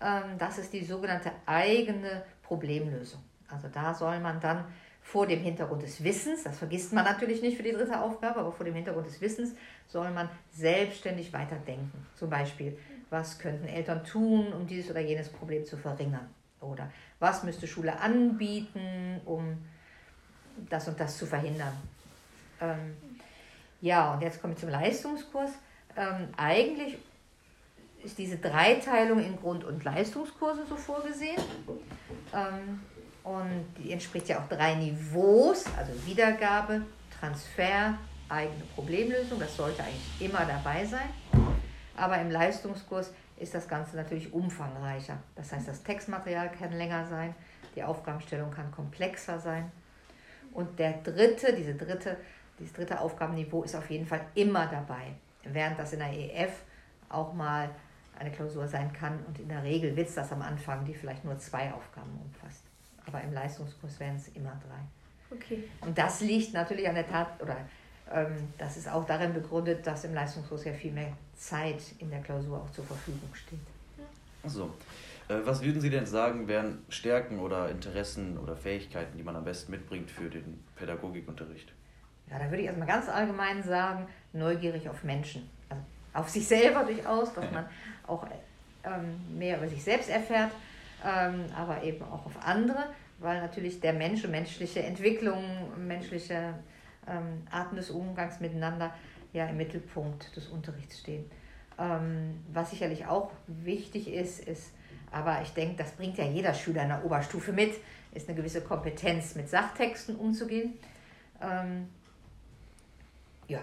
Ähm, 0.00 0.38
das 0.38 0.58
ist 0.58 0.72
die 0.72 0.84
sogenannte 0.84 1.32
eigene 1.46 2.24
Problemlösung. 2.42 3.20
Also 3.48 3.68
da 3.68 3.94
soll 3.94 4.20
man 4.20 4.40
dann 4.40 4.64
vor 5.04 5.26
dem 5.26 5.40
Hintergrund 5.40 5.82
des 5.82 6.02
Wissens, 6.02 6.42
das 6.42 6.58
vergisst 6.58 6.92
man 6.92 7.04
natürlich 7.04 7.42
nicht 7.42 7.58
für 7.58 7.62
die 7.62 7.72
dritte 7.72 8.00
Aufgabe, 8.00 8.40
aber 8.40 8.50
vor 8.50 8.64
dem 8.64 8.74
Hintergrund 8.74 9.06
des 9.06 9.20
Wissens 9.20 9.54
soll 9.86 10.10
man 10.10 10.30
selbstständig 10.50 11.32
weiterdenken. 11.32 12.06
Zum 12.16 12.30
Beispiel, 12.30 12.76
was 13.10 13.38
könnten 13.38 13.68
Eltern 13.68 14.02
tun, 14.02 14.52
um 14.52 14.66
dieses 14.66 14.90
oder 14.90 15.00
jenes 15.00 15.28
Problem 15.28 15.64
zu 15.64 15.76
verringern? 15.76 16.26
Oder 16.60 16.90
was 17.20 17.44
müsste 17.44 17.68
Schule 17.68 18.00
anbieten, 18.00 19.20
um 19.26 19.58
das 20.70 20.88
und 20.88 20.98
das 20.98 21.18
zu 21.18 21.26
verhindern? 21.26 21.76
Ähm, 22.60 22.96
ja, 23.82 24.14
und 24.14 24.22
jetzt 24.22 24.40
komme 24.40 24.54
ich 24.54 24.58
zum 24.58 24.70
Leistungskurs. 24.70 25.50
Ähm, 25.96 26.28
eigentlich 26.38 26.96
ist 28.02 28.16
diese 28.16 28.38
Dreiteilung 28.38 29.22
in 29.22 29.36
Grund- 29.36 29.64
und 29.64 29.84
Leistungskurse 29.84 30.64
so 30.66 30.76
vorgesehen. 30.76 31.42
Ähm, 32.32 32.80
und 33.24 33.64
die 33.78 33.90
entspricht 33.90 34.28
ja 34.28 34.38
auch 34.38 34.48
drei 34.48 34.74
Niveaus, 34.74 35.64
also 35.78 35.92
Wiedergabe, 36.06 36.82
Transfer, 37.18 37.98
eigene 38.28 38.64
Problemlösung. 38.74 39.40
Das 39.40 39.56
sollte 39.56 39.82
eigentlich 39.82 40.20
immer 40.20 40.44
dabei 40.44 40.84
sein. 40.84 41.08
Aber 41.96 42.20
im 42.20 42.30
Leistungskurs 42.30 43.12
ist 43.38 43.54
das 43.54 43.66
Ganze 43.66 43.96
natürlich 43.96 44.32
umfangreicher. 44.32 45.16
Das 45.36 45.52
heißt, 45.52 45.66
das 45.66 45.82
Textmaterial 45.82 46.52
kann 46.52 46.72
länger 46.72 47.06
sein, 47.06 47.34
die 47.74 47.82
Aufgabenstellung 47.82 48.50
kann 48.50 48.70
komplexer 48.70 49.38
sein. 49.38 49.72
Und 50.52 50.78
der 50.78 50.92
dritte, 51.02 51.54
diese 51.54 51.74
dritte, 51.74 52.18
dieses 52.58 52.74
dritte 52.74 53.00
Aufgabenniveau 53.00 53.62
ist 53.62 53.74
auf 53.74 53.90
jeden 53.90 54.06
Fall 54.06 54.20
immer 54.34 54.66
dabei. 54.66 55.14
Während 55.44 55.78
das 55.78 55.94
in 55.94 56.00
der 56.00 56.12
EF 56.12 56.52
auch 57.08 57.32
mal 57.32 57.70
eine 58.18 58.30
Klausur 58.30 58.68
sein 58.68 58.92
kann 58.92 59.18
und 59.26 59.40
in 59.40 59.48
der 59.48 59.62
Regel 59.62 59.96
wird 59.96 60.08
es 60.08 60.14
das 60.14 60.30
am 60.30 60.42
Anfang, 60.42 60.84
die 60.84 60.94
vielleicht 60.94 61.24
nur 61.24 61.38
zwei 61.38 61.72
Aufgaben 61.72 62.20
umfasst 62.22 62.63
aber 63.06 63.20
im 63.22 63.32
Leistungskurs 63.32 64.00
wären 64.00 64.16
es 64.16 64.28
immer 64.28 64.58
drei. 64.66 65.36
Okay. 65.36 65.64
Und 65.80 65.96
das 65.96 66.20
liegt 66.20 66.52
natürlich 66.54 66.88
an 66.88 66.94
der 66.94 67.06
Tat, 67.06 67.40
oder 67.42 67.56
ähm, 68.12 68.36
das 68.58 68.76
ist 68.76 68.88
auch 68.88 69.04
darin 69.06 69.32
begründet, 69.32 69.86
dass 69.86 70.04
im 70.04 70.14
Leistungskurs 70.14 70.64
ja 70.64 70.72
viel 70.72 70.92
mehr 70.92 71.12
Zeit 71.34 71.82
in 71.98 72.10
der 72.10 72.20
Klausur 72.20 72.58
auch 72.58 72.70
zur 72.70 72.84
Verfügung 72.84 73.34
steht. 73.34 73.58
So. 74.44 74.70
Äh, 75.28 75.36
was 75.44 75.62
würden 75.62 75.80
Sie 75.80 75.90
denn 75.90 76.06
sagen, 76.06 76.46
wären 76.48 76.84
Stärken 76.88 77.40
oder 77.40 77.70
Interessen 77.70 78.38
oder 78.38 78.56
Fähigkeiten, 78.56 79.16
die 79.16 79.22
man 79.22 79.36
am 79.36 79.44
besten 79.44 79.72
mitbringt 79.72 80.10
für 80.10 80.28
den 80.28 80.62
Pädagogikunterricht? 80.76 81.72
Ja, 82.30 82.38
da 82.38 82.44
würde 82.46 82.58
ich 82.58 82.66
erstmal 82.66 82.88
ganz 82.88 83.08
allgemein 83.08 83.62
sagen, 83.62 84.06
neugierig 84.32 84.88
auf 84.88 85.02
Menschen. 85.02 85.48
Also 85.68 85.82
auf 86.12 86.28
sich 86.28 86.46
selber 86.46 86.84
durchaus, 86.84 87.32
dass 87.34 87.50
man 87.50 87.66
auch 88.06 88.26
ähm, 88.84 89.38
mehr 89.38 89.58
über 89.58 89.68
sich 89.68 89.82
selbst 89.82 90.10
erfährt 90.10 90.50
aber 91.04 91.82
eben 91.82 92.02
auch 92.04 92.26
auf 92.26 92.36
andere, 92.42 92.86
weil 93.18 93.40
natürlich 93.40 93.80
der 93.80 93.92
Mensch 93.92 94.24
und 94.24 94.30
menschliche 94.30 94.82
Entwicklung, 94.82 95.42
menschliche 95.76 96.54
ähm, 97.06 97.46
Arten 97.50 97.76
des 97.76 97.90
Umgangs 97.90 98.40
miteinander 98.40 98.94
ja 99.32 99.46
im 99.46 99.56
Mittelpunkt 99.56 100.34
des 100.36 100.48
Unterrichts 100.48 101.00
stehen. 101.00 101.30
Ähm, 101.78 102.42
was 102.52 102.70
sicherlich 102.70 103.06
auch 103.06 103.32
wichtig 103.46 104.12
ist, 104.12 104.40
ist, 104.46 104.72
aber 105.10 105.42
ich 105.42 105.50
denke, 105.50 105.76
das 105.76 105.92
bringt 105.92 106.16
ja 106.18 106.24
jeder 106.24 106.54
Schüler 106.54 106.82
in 106.82 106.88
der 106.88 107.04
Oberstufe 107.04 107.52
mit, 107.52 107.74
ist 108.12 108.28
eine 108.28 108.36
gewisse 108.36 108.62
Kompetenz 108.62 109.34
mit 109.34 109.48
Sachtexten 109.48 110.16
umzugehen. 110.16 110.74
Ähm, 111.42 111.88
ja, 113.48 113.60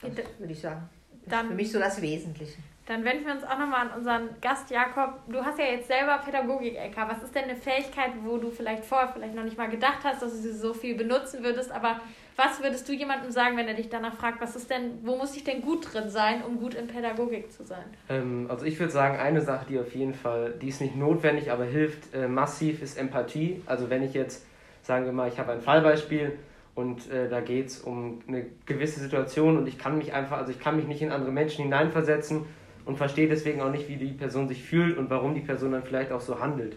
das 0.00 0.12
würde 0.38 0.52
ich 0.52 0.60
sagen. 0.60 0.88
Dann, 1.26 1.48
für 1.48 1.54
mich 1.54 1.72
so 1.72 1.78
das 1.78 2.00
Wesentliche. 2.02 2.58
Dann 2.86 3.04
wenden 3.04 3.24
wir 3.26 3.32
uns 3.32 3.44
auch 3.44 3.58
nochmal 3.58 3.86
an 3.86 3.98
unseren 3.98 4.28
Gast 4.40 4.68
Jakob. 4.70 5.20
Du 5.28 5.44
hast 5.44 5.56
ja 5.56 5.66
jetzt 5.66 5.86
selber 5.86 6.18
Pädagogik-LK. 6.18 6.96
Was 7.08 7.22
ist 7.22 7.32
denn 7.32 7.44
eine 7.44 7.54
Fähigkeit, 7.54 8.10
wo 8.24 8.38
du 8.38 8.50
vielleicht 8.50 8.84
vorher 8.84 9.08
vielleicht 9.08 9.36
noch 9.36 9.44
nicht 9.44 9.56
mal 9.56 9.68
gedacht 9.68 10.00
hast, 10.02 10.20
dass 10.20 10.32
du 10.32 10.38
sie 10.38 10.52
so 10.52 10.74
viel 10.74 10.96
benutzen 10.96 11.44
würdest? 11.44 11.70
Aber 11.70 12.00
was 12.34 12.60
würdest 12.60 12.88
du 12.88 12.92
jemandem 12.92 13.30
sagen, 13.30 13.56
wenn 13.56 13.68
er 13.68 13.74
dich 13.74 13.88
danach 13.88 14.14
fragt, 14.14 14.40
was 14.40 14.56
ist 14.56 14.68
denn, 14.68 14.98
wo 15.02 15.16
muss 15.16 15.36
ich 15.36 15.44
denn 15.44 15.62
gut 15.62 15.92
drin 15.92 16.10
sein, 16.10 16.42
um 16.42 16.58
gut 16.58 16.74
in 16.74 16.88
Pädagogik 16.88 17.52
zu 17.52 17.62
sein? 17.62 17.84
Ähm, 18.08 18.46
also 18.48 18.64
ich 18.64 18.80
würde 18.80 18.92
sagen, 18.92 19.16
eine 19.16 19.42
Sache, 19.42 19.66
die 19.68 19.78
auf 19.78 19.94
jeden 19.94 20.14
Fall, 20.14 20.54
die 20.60 20.68
ist 20.68 20.80
nicht 20.80 20.96
notwendig, 20.96 21.52
aber 21.52 21.64
hilft 21.64 22.12
äh, 22.12 22.26
massiv, 22.26 22.82
ist 22.82 22.98
Empathie. 22.98 23.62
Also 23.66 23.90
wenn 23.90 24.02
ich 24.02 24.12
jetzt, 24.12 24.44
sagen 24.82 25.04
wir 25.04 25.12
mal, 25.12 25.28
ich 25.28 25.38
habe 25.38 25.52
ein 25.52 25.60
Fallbeispiel 25.60 26.36
und 26.74 27.08
äh, 27.12 27.28
da 27.28 27.40
geht 27.42 27.68
es 27.68 27.78
um 27.78 28.22
eine 28.26 28.46
gewisse 28.66 28.98
Situation 28.98 29.56
und 29.56 29.68
ich 29.68 29.78
kann 29.78 29.98
mich 29.98 30.14
einfach, 30.14 30.38
also 30.38 30.50
ich 30.50 30.58
kann 30.58 30.74
mich 30.74 30.88
nicht 30.88 31.02
in 31.02 31.12
andere 31.12 31.30
Menschen 31.30 31.62
hineinversetzen 31.62 32.44
und 32.84 32.96
verstehe 32.96 33.28
deswegen 33.28 33.60
auch 33.60 33.70
nicht, 33.70 33.88
wie 33.88 33.96
die 33.96 34.12
Person 34.12 34.48
sich 34.48 34.62
fühlt 34.62 34.98
und 34.98 35.10
warum 35.10 35.34
die 35.34 35.40
Person 35.40 35.72
dann 35.72 35.82
vielleicht 35.82 36.12
auch 36.12 36.20
so 36.20 36.40
handelt. 36.40 36.76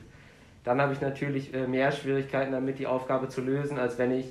Dann 0.64 0.82
habe 0.82 0.94
ich 0.94 1.02
natürlich 1.02 1.54
äh, 1.54 1.68
mehr 1.68 1.92
Schwierigkeiten 1.92 2.52
damit, 2.52 2.80
die 2.80 2.88
Aufgabe 2.88 3.30
zu 3.30 3.42
lösen, 3.42 3.78
als 3.78 3.98
wenn 3.98 4.12
ich 4.12 4.26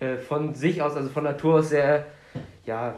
äh, 0.00 0.16
von 0.16 0.54
sich 0.54 0.82
aus, 0.82 0.96
also 0.96 1.08
von 1.08 1.24
Natur 1.24 1.60
aus 1.60 1.68
sehr 1.68 2.06
ja, 2.66 2.94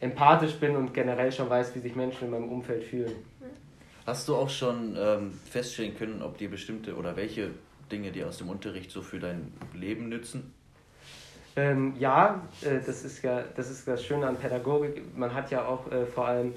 empathisch 0.00 0.54
bin 0.54 0.76
und 0.76 0.94
generell 0.94 1.32
schon 1.32 1.50
weiß, 1.50 1.74
wie 1.74 1.80
sich 1.80 1.96
Menschen 1.96 2.26
in 2.26 2.30
meinem 2.30 2.48
Umfeld 2.48 2.84
fühlen. 2.84 3.12
Hast 4.06 4.28
du 4.28 4.36
auch 4.36 4.50
schon 4.50 4.96
ähm, 4.98 5.32
feststellen 5.50 5.96
können, 5.96 6.22
ob 6.22 6.36
dir 6.36 6.50
bestimmte 6.50 6.94
oder 6.94 7.16
welche 7.16 7.50
Dinge 7.90 8.12
dir 8.12 8.28
aus 8.28 8.38
dem 8.38 8.50
Unterricht 8.50 8.90
so 8.90 9.02
für 9.02 9.18
dein 9.18 9.52
Leben 9.72 10.08
nützen? 10.08 10.52
Ähm, 11.56 11.94
ja, 11.98 12.42
äh, 12.62 12.80
das, 12.84 13.04
ist 13.04 13.22
ja, 13.22 13.44
das 13.56 13.70
ist 13.70 13.88
das 13.88 14.04
Schöne 14.04 14.26
an 14.26 14.36
Pädagogik. 14.36 15.16
Man 15.16 15.32
hat 15.32 15.50
ja 15.50 15.64
auch 15.64 15.90
äh, 15.90 16.04
vor 16.04 16.26
allem 16.26 16.52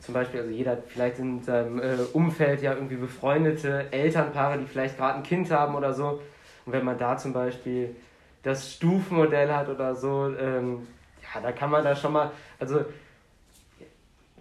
zum 0.00 0.14
Beispiel, 0.14 0.40
also 0.40 0.52
jeder 0.52 0.72
hat 0.72 0.84
vielleicht 0.86 1.18
in 1.18 1.42
seinem 1.42 1.80
äh, 1.80 1.96
Umfeld 2.12 2.62
ja 2.62 2.74
irgendwie 2.74 2.96
befreundete 2.96 3.92
Elternpaare, 3.92 4.58
die 4.58 4.66
vielleicht 4.66 4.96
gerade 4.96 5.16
ein 5.16 5.22
Kind 5.22 5.50
haben 5.50 5.74
oder 5.74 5.92
so. 5.92 6.20
Und 6.64 6.72
wenn 6.72 6.84
man 6.84 6.98
da 6.98 7.16
zum 7.16 7.32
Beispiel 7.32 7.94
das 8.42 8.74
Stufenmodell 8.74 9.52
hat 9.52 9.68
oder 9.68 9.94
so, 9.94 10.32
ähm, 10.38 10.86
ja, 11.34 11.40
da 11.40 11.52
kann 11.52 11.70
man 11.70 11.82
da 11.82 11.96
schon 11.96 12.12
mal, 12.12 12.30
also 12.58 12.84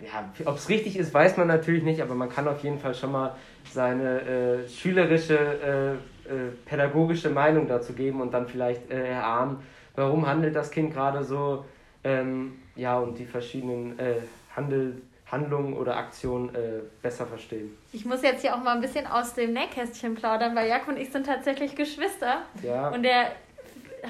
ja, 0.01 0.29
ob 0.45 0.57
es 0.57 0.69
richtig 0.69 0.97
ist, 0.97 1.13
weiß 1.13 1.37
man 1.37 1.47
natürlich 1.47 1.83
nicht, 1.83 2.01
aber 2.01 2.15
man 2.15 2.29
kann 2.29 2.47
auf 2.47 2.63
jeden 2.63 2.79
Fall 2.79 2.93
schon 2.93 3.11
mal 3.11 3.35
seine 3.71 4.21
äh, 4.21 4.67
schülerische, 4.67 5.37
äh, 5.37 5.93
äh, 6.29 6.49
pädagogische 6.65 7.29
Meinung 7.29 7.67
dazu 7.67 7.93
geben 7.93 8.21
und 8.21 8.33
dann 8.33 8.47
vielleicht 8.47 8.91
äh, 8.91 9.07
erahnen, 9.07 9.57
warum 9.95 10.27
handelt 10.27 10.55
das 10.55 10.69
Kind 10.69 10.93
gerade 10.93 11.23
so, 11.23 11.65
ähm, 12.03 12.57
ja, 12.75 12.99
und 12.99 13.17
die 13.17 13.25
verschiedenen 13.25 13.97
äh, 13.97 14.15
Handel 14.55 15.01
Handlungen 15.31 15.73
oder 15.73 15.97
Aktionen 15.97 16.53
äh, 16.53 16.81
besser 17.01 17.25
verstehen. 17.25 17.75
Ich 17.91 18.05
muss 18.05 18.21
jetzt 18.21 18.41
hier 18.41 18.55
auch 18.55 18.61
mal 18.61 18.75
ein 18.75 18.81
bisschen 18.81 19.07
aus 19.07 19.33
dem 19.33 19.53
Nähkästchen 19.53 20.15
plaudern, 20.15 20.55
weil 20.55 20.69
Jakob 20.69 20.89
und 20.89 20.97
ich 20.97 21.11
sind 21.11 21.25
tatsächlich 21.25 21.75
Geschwister. 21.75 22.43
Ja. 22.61 22.89
Und 22.89 23.03
er 23.03 23.31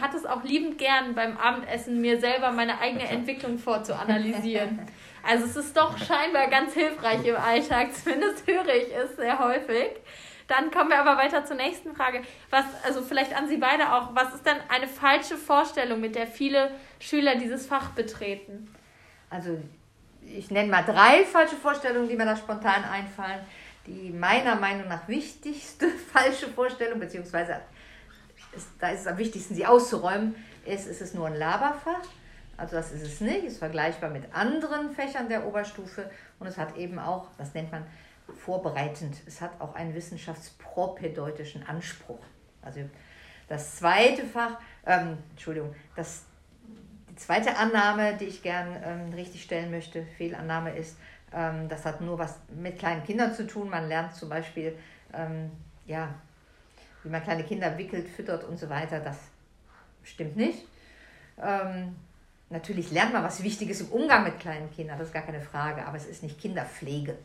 hat 0.01 0.13
es 0.13 0.25
auch 0.25 0.43
liebend 0.43 0.77
gern 0.77 1.15
beim 1.15 1.37
Abendessen, 1.37 2.01
mir 2.01 2.19
selber 2.19 2.51
meine 2.51 2.79
eigene 2.79 3.07
Entwicklung 3.07 3.57
vorzuanalysieren. 3.57 4.79
Also 5.27 5.45
es 5.45 5.55
ist 5.55 5.75
doch 5.75 5.97
scheinbar 5.97 6.49
ganz 6.51 6.75
hilfreich 6.75 7.25
im 7.25 7.35
Alltag, 7.35 7.95
zumindest 7.95 8.45
höre 8.45 8.67
ich 8.67 8.95
es 8.95 9.15
sehr 9.15 9.39
häufig. 9.39 9.89
Dann 10.47 10.69
kommen 10.69 10.91
wir 10.91 10.99
aber 10.99 11.17
weiter 11.17 11.43
zur 11.45 11.55
nächsten 11.55 11.95
Frage. 11.95 12.21
Was, 12.51 12.65
also 12.85 13.01
vielleicht 13.01 13.35
an 13.35 13.47
Sie 13.47 13.57
beide 13.57 13.91
auch, 13.91 14.13
was 14.13 14.35
ist 14.35 14.45
denn 14.45 14.57
eine 14.69 14.87
falsche 14.87 15.37
Vorstellung, 15.37 15.99
mit 15.99 16.15
der 16.15 16.27
viele 16.27 16.69
Schüler 16.99 17.37
dieses 17.37 17.65
Fach 17.65 17.89
betreten? 17.91 18.71
Also 19.31 19.57
ich 20.27 20.51
nenne 20.51 20.69
mal 20.69 20.83
drei 20.83 21.23
falsche 21.23 21.55
Vorstellungen, 21.55 22.07
die 22.07 22.15
mir 22.15 22.25
da 22.25 22.35
spontan 22.35 22.83
einfallen. 22.83 23.39
Die 23.85 24.11
meiner 24.11 24.55
Meinung 24.55 24.87
nach 24.87 25.07
wichtigste 25.07 25.87
falsche 26.11 26.47
Vorstellung, 26.47 26.99
beziehungsweise 26.99 27.61
ist, 28.55 28.69
da 28.79 28.89
ist 28.89 29.01
es 29.01 29.07
am 29.07 29.17
wichtigsten, 29.17 29.55
sie 29.55 29.65
auszuräumen, 29.65 30.35
ist, 30.65 30.87
ist 30.87 31.01
es 31.01 31.13
nur 31.13 31.27
ein 31.27 31.35
Laberfach. 31.35 32.01
Also 32.57 32.77
das 32.77 32.91
ist 32.91 33.03
es 33.03 33.21
nicht, 33.21 33.43
ist 33.43 33.59
vergleichbar 33.59 34.09
mit 34.09 34.33
anderen 34.33 34.91
Fächern 34.91 35.27
der 35.27 35.45
Oberstufe 35.45 36.09
und 36.39 36.47
es 36.47 36.57
hat 36.57 36.77
eben 36.77 36.99
auch, 36.99 37.27
das 37.37 37.53
nennt 37.53 37.71
man 37.71 37.85
vorbereitend, 38.33 39.17
es 39.27 39.41
hat 39.41 39.59
auch 39.59 39.75
einen 39.75 39.93
wissenschaftspropedäutischen 39.93 41.67
Anspruch. 41.67 42.23
Also 42.61 42.81
das 43.47 43.75
zweite 43.75 44.23
Fach, 44.25 44.57
ähm, 44.85 45.17
Entschuldigung, 45.31 45.75
das, 45.95 46.23
die 47.15 47.21
zweite 47.21 47.55
Annahme, 47.55 48.17
die 48.17 48.25
ich 48.25 48.43
gern 48.43 48.75
ähm, 48.83 49.13
richtig 49.13 49.41
stellen 49.41 49.71
möchte, 49.71 50.03
Fehlannahme 50.17 50.75
ist, 50.75 50.97
ähm, 51.33 51.69
das 51.69 51.85
hat 51.85 52.01
nur 52.01 52.19
was 52.19 52.39
mit 52.53 52.77
kleinen 52.77 53.03
Kindern 53.05 53.33
zu 53.33 53.47
tun. 53.47 53.69
Man 53.69 53.87
lernt 53.87 54.13
zum 54.13 54.27
Beispiel, 54.27 54.77
ähm, 55.13 55.49
ja, 55.85 56.13
wie 57.03 57.09
man 57.09 57.23
kleine 57.23 57.43
Kinder 57.45 57.77
wickelt, 57.77 58.09
füttert 58.09 58.43
und 58.43 58.59
so 58.59 58.69
weiter. 58.69 58.99
Das 58.99 59.17
stimmt 60.03 60.35
nicht. 60.35 60.65
Ähm, 61.41 61.95
natürlich 62.49 62.91
lernt 62.91 63.13
man 63.13 63.23
was 63.23 63.41
Wichtiges 63.43 63.79
im 63.79 63.87
Umgang 63.91 64.25
mit 64.25 64.37
kleinen 64.39 64.69
Kindern, 64.71 64.97
das 64.97 65.07
ist 65.07 65.13
gar 65.13 65.23
keine 65.23 65.41
Frage, 65.41 65.85
aber 65.85 65.95
es 65.95 66.05
ist 66.05 66.21
nicht 66.21 66.37
Kinderpflege. 66.37 67.17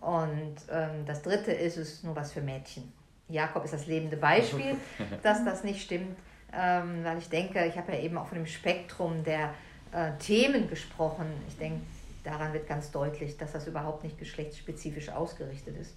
Und 0.00 0.56
ähm, 0.70 1.04
das 1.06 1.22
Dritte 1.22 1.50
ist, 1.50 1.76
es 1.76 1.94
ist 1.94 2.04
nur 2.04 2.14
was 2.14 2.32
für 2.32 2.40
Mädchen. 2.40 2.92
Jakob 3.28 3.64
ist 3.64 3.74
das 3.74 3.86
lebende 3.86 4.16
Beispiel, 4.16 4.76
dass 5.24 5.44
das 5.44 5.64
nicht 5.64 5.82
stimmt, 5.82 6.16
ähm, 6.52 7.04
weil 7.04 7.18
ich 7.18 7.28
denke, 7.28 7.64
ich 7.66 7.76
habe 7.76 7.92
ja 7.92 8.00
eben 8.00 8.16
auch 8.18 8.26
von 8.26 8.38
dem 8.38 8.46
Spektrum 8.46 9.22
der 9.24 9.54
äh, 9.92 10.12
Themen 10.18 10.68
gesprochen. 10.68 11.26
Ich 11.48 11.56
denke, 11.56 11.80
daran 12.24 12.52
wird 12.52 12.68
ganz 12.68 12.90
deutlich, 12.90 13.36
dass 13.36 13.52
das 13.52 13.66
überhaupt 13.66 14.04
nicht 14.04 14.18
geschlechtsspezifisch 14.18 15.08
ausgerichtet 15.10 15.76
ist. 15.76 15.96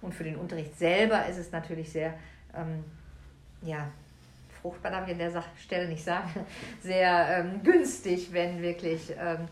Und 0.00 0.14
für 0.14 0.24
den 0.24 0.36
Unterricht 0.36 0.76
selber 0.78 1.26
ist 1.26 1.38
es 1.38 1.52
natürlich 1.52 1.90
sehr, 1.90 2.14
ähm, 2.54 2.84
ja, 3.62 3.88
fruchtbar 4.60 4.90
darf 4.92 5.06
ich 5.06 5.12
an 5.12 5.18
der 5.18 5.44
Stelle 5.60 5.88
nicht 5.88 6.04
sagen, 6.04 6.30
sehr 6.82 7.38
ähm, 7.38 7.62
günstig, 7.62 8.32
wenn 8.32 8.60
wirklich, 8.60 9.12
ähm, 9.18 9.48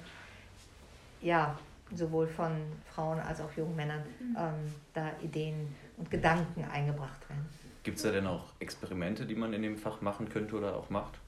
ja, 1.20 1.56
sowohl 1.94 2.28
von 2.28 2.52
Frauen 2.94 3.18
als 3.18 3.40
auch 3.40 3.52
jungen 3.56 3.74
Männern 3.74 4.02
mhm. 4.20 4.36
ähm, 4.38 4.74
da 4.94 5.10
Ideen 5.22 5.74
und 5.96 6.10
Gedanken 6.10 6.64
eingebracht 6.64 7.28
werden. 7.28 7.48
Gibt 7.82 7.96
es 7.96 8.02
da 8.02 8.10
denn 8.10 8.26
auch 8.26 8.44
Experimente, 8.58 9.24
die 9.24 9.34
man 9.34 9.52
in 9.52 9.62
dem 9.62 9.78
Fach 9.78 10.00
machen 10.00 10.28
könnte 10.28 10.56
oder 10.56 10.76
auch 10.76 10.90
macht? 10.90 11.18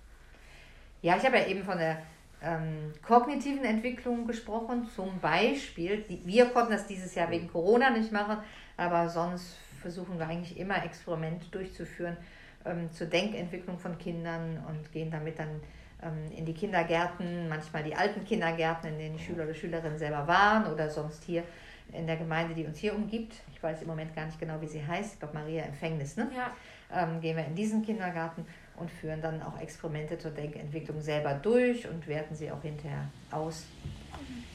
Ja, 1.01 1.17
ich 1.17 1.25
habe 1.25 1.39
ja 1.39 1.47
eben 1.47 1.65
von 1.65 1.79
der 1.79 2.03
ähm, 2.43 2.93
kognitiven 3.03 3.65
Entwicklung 3.65 4.27
gesprochen. 4.27 4.89
Zum 4.95 5.19
Beispiel, 5.21 6.05
wir 6.09 6.47
konnten 6.47 6.73
das 6.73 6.87
dieses 6.87 7.15
Jahr 7.15 7.31
wegen 7.31 7.49
Corona 7.51 7.91
nicht 7.91 8.13
machen, 8.13 8.39
aber 8.77 9.09
sonst 9.09 9.57
versuchen 9.81 10.19
wir 10.19 10.29
eigentlich 10.29 10.59
immer 10.59 10.85
Experimente 10.85 11.47
durchzuführen 11.51 12.17
ähm, 12.65 12.91
zur 12.93 13.07
Denkentwicklung 13.07 13.79
von 13.79 13.99
Kindern 13.99 14.63
und 14.69 14.93
gehen 14.93 15.11
damit 15.11 15.39
dann 15.39 15.61
ähm, 16.03 16.31
in 16.37 16.45
die 16.45 16.55
Kindergärten, 16.55 17.49
manchmal 17.49 17.83
die 17.83 17.95
alten 17.95 18.25
Kindergärten, 18.25 18.91
in 18.91 18.99
denen 18.99 19.17
die 19.17 19.23
Schüler 19.23 19.45
oder 19.45 19.55
Schülerinnen 19.55 19.99
selber 19.99 20.27
waren 20.27 20.73
oder 20.73 20.91
sonst 20.91 21.25
hier 21.25 21.45
in 21.93 22.07
der 22.07 22.17
Gemeinde, 22.17 22.55
die 22.55 22.65
uns 22.65 22.79
hier 22.79 22.95
umgibt. 22.95 23.35
Ich 23.53 23.63
weiß 23.63 23.83
im 23.83 23.89
Moment 23.89 24.15
gar 24.15 24.27
nicht 24.27 24.39
genau, 24.39 24.61
wie 24.61 24.67
sie 24.67 24.85
heißt. 24.85 25.15
Ich 25.15 25.19
glaube, 25.19 25.35
Maria 25.35 25.65
Empfängnis. 25.65 26.17
Ne? 26.17 26.31
Ja. 26.35 26.53
Ähm, 26.95 27.21
gehen 27.21 27.37
wir 27.37 27.45
in 27.45 27.55
diesen 27.55 27.83
Kindergarten 27.83 28.45
und 28.77 28.91
führen 28.91 29.21
dann 29.21 29.43
auch 29.43 29.59
Experimente 29.59 30.19
zur 30.19 30.31
Denkentwicklung 30.31 31.01
selber 31.01 31.35
durch 31.35 31.89
und 31.89 32.07
werten 32.07 32.35
sie 32.35 32.51
auch 32.51 32.63
hinterher 32.63 33.09
aus. 33.31 33.67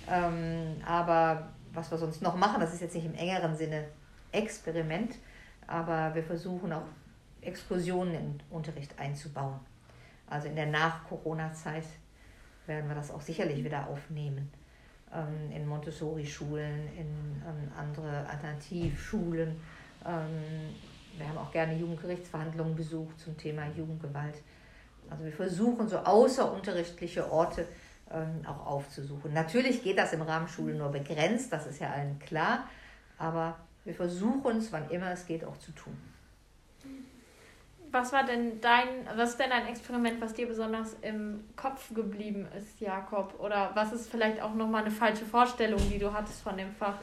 Ähm, 0.10 0.76
aber 0.86 1.50
was 1.74 1.92
wir 1.92 1.98
sonst 1.98 2.22
noch 2.22 2.36
machen, 2.36 2.60
das 2.60 2.74
ist 2.74 2.82
jetzt 2.82 2.96
nicht 2.96 3.06
im 3.06 3.16
engeren 3.16 3.56
Sinne 3.56 3.86
Experiment, 4.32 5.16
aber 5.68 6.14
wir 6.16 6.24
versuchen 6.24 6.72
auch 6.74 6.86
Exkursionen 7.42 8.16
im 8.16 8.40
Unterricht 8.50 8.98
einzubauen. 9.00 9.60
Also 10.30 10.48
in 10.48 10.56
der 10.56 10.66
Nach-Corona-Zeit 10.66 11.86
werden 12.66 12.88
wir 12.88 12.96
das 12.96 13.12
auch 13.12 13.22
sicherlich 13.22 13.64
wieder 13.64 13.88
aufnehmen. 13.88 14.52
Ähm, 15.18 15.52
in 15.52 15.68
Montessori-Schulen, 15.68 16.88
in 16.96 17.42
ähm, 17.42 17.72
andere 17.76 18.28
Alternativschulen. 18.30 19.56
Ähm, 20.06 20.76
wir 21.18 21.28
haben 21.28 21.38
auch 21.40 21.52
gerne 21.52 21.76
Jugendgerichtsverhandlungen 21.76 22.76
besucht 22.76 23.20
zum 23.20 23.36
Thema 23.36 23.64
Jugendgewalt. 23.76 24.36
Also 25.10 25.24
wir 25.24 25.32
versuchen 25.32 25.88
so 25.88 25.98
außerunterrichtliche 25.98 27.32
Orte 27.32 27.66
auch 28.46 28.66
aufzusuchen. 28.66 29.34
Natürlich 29.34 29.84
geht 29.84 29.98
das 29.98 30.14
im 30.14 30.22
Rahmen 30.22 30.48
Schule 30.48 30.74
nur 30.76 30.90
begrenzt, 30.90 31.52
das 31.52 31.68
ist 31.68 31.82
ja 31.82 31.92
allen 31.92 32.18
klar, 32.20 32.64
aber 33.18 33.58
wir 33.84 33.94
versuchen 33.94 34.60
es, 34.60 34.72
wann 34.72 34.90
immer 34.90 35.12
es 35.12 35.26
geht, 35.26 35.44
auch 35.44 35.58
zu 35.58 35.74
tun 35.74 35.98
was 37.92 38.14
war 38.14 38.26
denn 38.26 38.60
dein, 38.62 38.88
was 39.16 39.32
ist 39.32 39.40
denn 39.40 39.52
ein 39.52 39.68
Experiment, 39.68 40.22
was 40.22 40.34
dir 40.34 40.48
besonders 40.48 40.96
im 41.02 41.44
Kopf 41.56 41.94
geblieben 41.94 42.48
ist, 42.58 42.80
Jakob? 42.80 43.36
Oder 43.40 43.72
was 43.74 43.94
ist 43.94 44.10
vielleicht 44.10 44.42
auch 44.42 44.54
nochmal 44.54 44.82
eine 44.82 44.92
falsche 44.92 45.26
Vorstellung, 45.26 45.80
die 45.92 46.00
du 46.00 46.12
hattest 46.14 46.42
von 46.42 46.58
dem 46.58 46.72
Fach? 46.72 46.96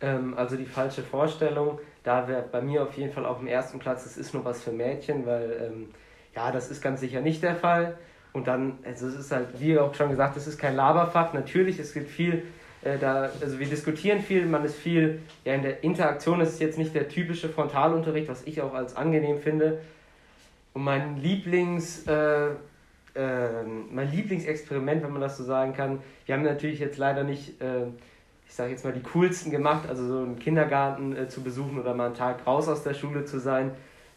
Ähm, 0.00 0.34
also 0.36 0.56
die 0.56 0.66
falsche 0.66 1.02
Vorstellung, 1.02 1.78
da 2.04 2.28
wäre 2.28 2.42
bei 2.42 2.60
mir 2.60 2.82
auf 2.82 2.96
jeden 2.96 3.12
Fall 3.12 3.26
auf 3.26 3.38
dem 3.38 3.46
ersten 3.46 3.78
Platz, 3.78 4.06
es 4.06 4.16
ist 4.16 4.34
nur 4.34 4.44
was 4.44 4.62
für 4.62 4.72
Mädchen, 4.72 5.26
weil 5.26 5.70
ähm, 5.70 5.94
ja, 6.34 6.52
das 6.52 6.70
ist 6.70 6.82
ganz 6.82 7.00
sicher 7.00 7.20
nicht 7.20 7.42
der 7.42 7.56
Fall. 7.56 7.98
Und 8.32 8.46
dann, 8.46 8.78
also 8.84 9.08
es 9.08 9.14
ist 9.14 9.32
halt, 9.32 9.48
wie 9.58 9.78
auch 9.78 9.94
schon 9.94 10.10
gesagt, 10.10 10.36
es 10.36 10.46
ist 10.46 10.58
kein 10.58 10.76
Laberfach. 10.76 11.32
Natürlich, 11.32 11.78
es 11.78 11.94
gibt 11.94 12.10
viel 12.10 12.44
äh, 12.82 12.98
da, 12.98 13.30
also 13.40 13.58
wir 13.58 13.66
diskutieren 13.66 14.20
viel, 14.20 14.46
man 14.46 14.64
ist 14.64 14.76
viel, 14.76 15.20
ja, 15.44 15.54
in 15.54 15.62
der 15.62 15.82
Interaktion 15.82 16.40
ist 16.40 16.50
es 16.50 16.58
jetzt 16.60 16.78
nicht 16.78 16.94
der 16.94 17.08
typische 17.08 17.48
Frontalunterricht, 17.48 18.28
was 18.28 18.46
ich 18.46 18.60
auch 18.62 18.74
als 18.74 18.96
angenehm 18.96 19.38
finde, 19.38 19.80
und 20.78 20.84
mein 20.84 21.16
Lieblings, 21.16 22.06
äh, 22.06 22.50
äh, 23.16 23.64
mein 23.90 24.12
Lieblingsexperiment, 24.12 25.02
wenn 25.02 25.10
man 25.10 25.20
das 25.20 25.36
so 25.36 25.42
sagen 25.42 25.74
kann, 25.74 25.98
wir 26.24 26.36
haben 26.36 26.44
natürlich 26.44 26.78
jetzt 26.78 26.98
leider 26.98 27.24
nicht, 27.24 27.60
äh, 27.60 27.86
ich 28.46 28.54
sage 28.54 28.70
jetzt 28.70 28.84
mal, 28.84 28.92
die 28.92 29.02
coolsten 29.02 29.50
gemacht, 29.50 29.88
also 29.88 30.06
so 30.06 30.18
einen 30.18 30.38
Kindergarten 30.38 31.16
äh, 31.16 31.28
zu 31.28 31.42
besuchen 31.42 31.80
oder 31.80 31.94
mal 31.94 32.06
einen 32.06 32.14
Tag 32.14 32.46
raus 32.46 32.68
aus 32.68 32.84
der 32.84 32.94
Schule 32.94 33.24
zu 33.24 33.40
sein, 33.40 33.72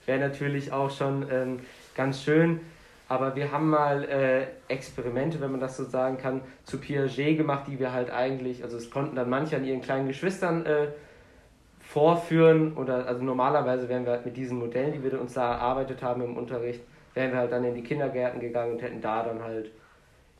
wäre 0.05 0.19
natürlich 0.19 0.71
auch 0.71 0.91
schon 0.91 1.25
ähm, 1.31 1.59
ganz 1.95 2.21
schön. 2.21 2.59
Aber 3.07 3.35
wir 3.35 3.51
haben 3.51 3.71
mal 3.71 4.03
äh, 4.03 4.45
Experimente, 4.71 5.41
wenn 5.41 5.49
man 5.49 5.61
das 5.61 5.77
so 5.77 5.83
sagen 5.83 6.19
kann, 6.19 6.41
zu 6.63 6.77
Piaget 6.77 7.37
gemacht, 7.37 7.63
die 7.67 7.79
wir 7.79 7.91
halt 7.91 8.11
eigentlich, 8.11 8.63
also 8.63 8.77
es 8.77 8.91
konnten 8.91 9.15
dann 9.15 9.31
manche 9.31 9.55
an 9.55 9.65
ihren 9.65 9.81
kleinen 9.81 10.07
Geschwistern 10.07 10.63
äh, 10.67 10.89
vorführen 11.91 12.77
oder 12.77 13.05
also 13.05 13.21
normalerweise 13.21 13.89
wären 13.89 14.05
wir 14.05 14.13
halt 14.13 14.25
mit 14.25 14.37
diesen 14.37 14.57
Modellen, 14.57 14.93
die 14.93 15.03
wir 15.03 15.19
uns 15.19 15.33
da 15.33 15.51
erarbeitet 15.51 16.01
haben 16.01 16.21
im 16.21 16.37
Unterricht, 16.37 16.79
wären 17.13 17.31
wir 17.31 17.39
halt 17.39 17.51
dann 17.51 17.65
in 17.65 17.75
die 17.75 17.83
Kindergärten 17.83 18.39
gegangen 18.39 18.73
und 18.73 18.81
hätten 18.81 19.01
da 19.01 19.23
dann 19.23 19.43
halt 19.43 19.71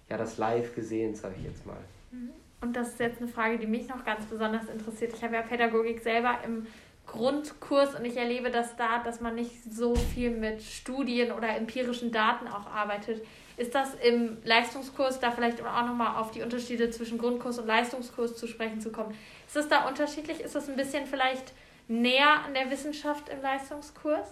ja 0.10 0.18
das 0.18 0.38
live 0.38 0.74
gesehen, 0.74 1.14
sage 1.14 1.36
ich 1.40 1.46
jetzt 1.46 1.66
mal. 1.66 1.76
Mhm. 2.12 2.30
Und 2.62 2.74
das 2.76 2.90
ist 2.90 3.00
jetzt 3.02 3.20
eine 3.20 3.28
Frage, 3.28 3.58
die 3.58 3.68
mich 3.68 3.90
noch 3.90 4.06
ganz 4.06 4.26
besonders 4.28 4.70
interessiert. 4.70 5.12
Ich 5.14 5.22
habe 5.24 5.36
ja 5.36 5.42
Pädagogik 5.42 6.00
selber 6.00 6.36
im 6.46 6.68
Grundkurs 7.12 7.94
und 7.96 8.06
ich 8.06 8.16
erlebe 8.16 8.52
das 8.52 8.78
da, 8.78 9.00
dass 9.00 9.20
man 9.20 9.36
nicht 9.36 9.64
so 9.64 9.96
viel 9.96 10.32
mit 10.32 10.62
Studien 10.64 11.34
oder 11.34 11.56
empirischen 11.56 12.12
Daten 12.12 12.48
auch 12.48 12.66
arbeitet. 12.68 13.26
Ist 13.58 13.76
das 13.76 13.96
im 13.96 14.38
Leistungskurs 14.44 15.20
da 15.20 15.30
vielleicht 15.32 15.62
auch 15.62 15.86
nochmal 15.86 16.16
auf 16.16 16.32
die 16.32 16.42
Unterschiede 16.42 16.90
zwischen 16.90 17.18
Grundkurs 17.18 17.60
und 17.60 17.68
Leistungskurs 17.68 18.38
zu 18.38 18.48
sprechen 18.48 18.80
zu 18.80 18.92
kommen? 18.92 19.14
Ist 19.46 19.58
das 19.58 19.68
da 19.68 19.88
unterschiedlich? 19.88 20.40
Ist 20.40 20.56
das 20.56 20.70
ein 20.70 20.78
bisschen 20.78 21.06
vielleicht 21.06 21.54
näher 21.90 22.46
an 22.46 22.54
der 22.54 22.72
Wissenschaft 22.72 23.28
im 23.28 23.42
Leistungskurs? 23.42 24.30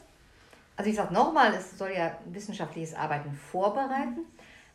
Also 0.77 0.89
ich 0.89 0.95
sage 0.95 1.13
nochmal, 1.13 1.53
es 1.53 1.77
soll 1.77 1.91
ja 1.91 2.17
wissenschaftliches 2.25 2.95
Arbeiten 2.95 3.33
vorbereiten, 3.33 4.25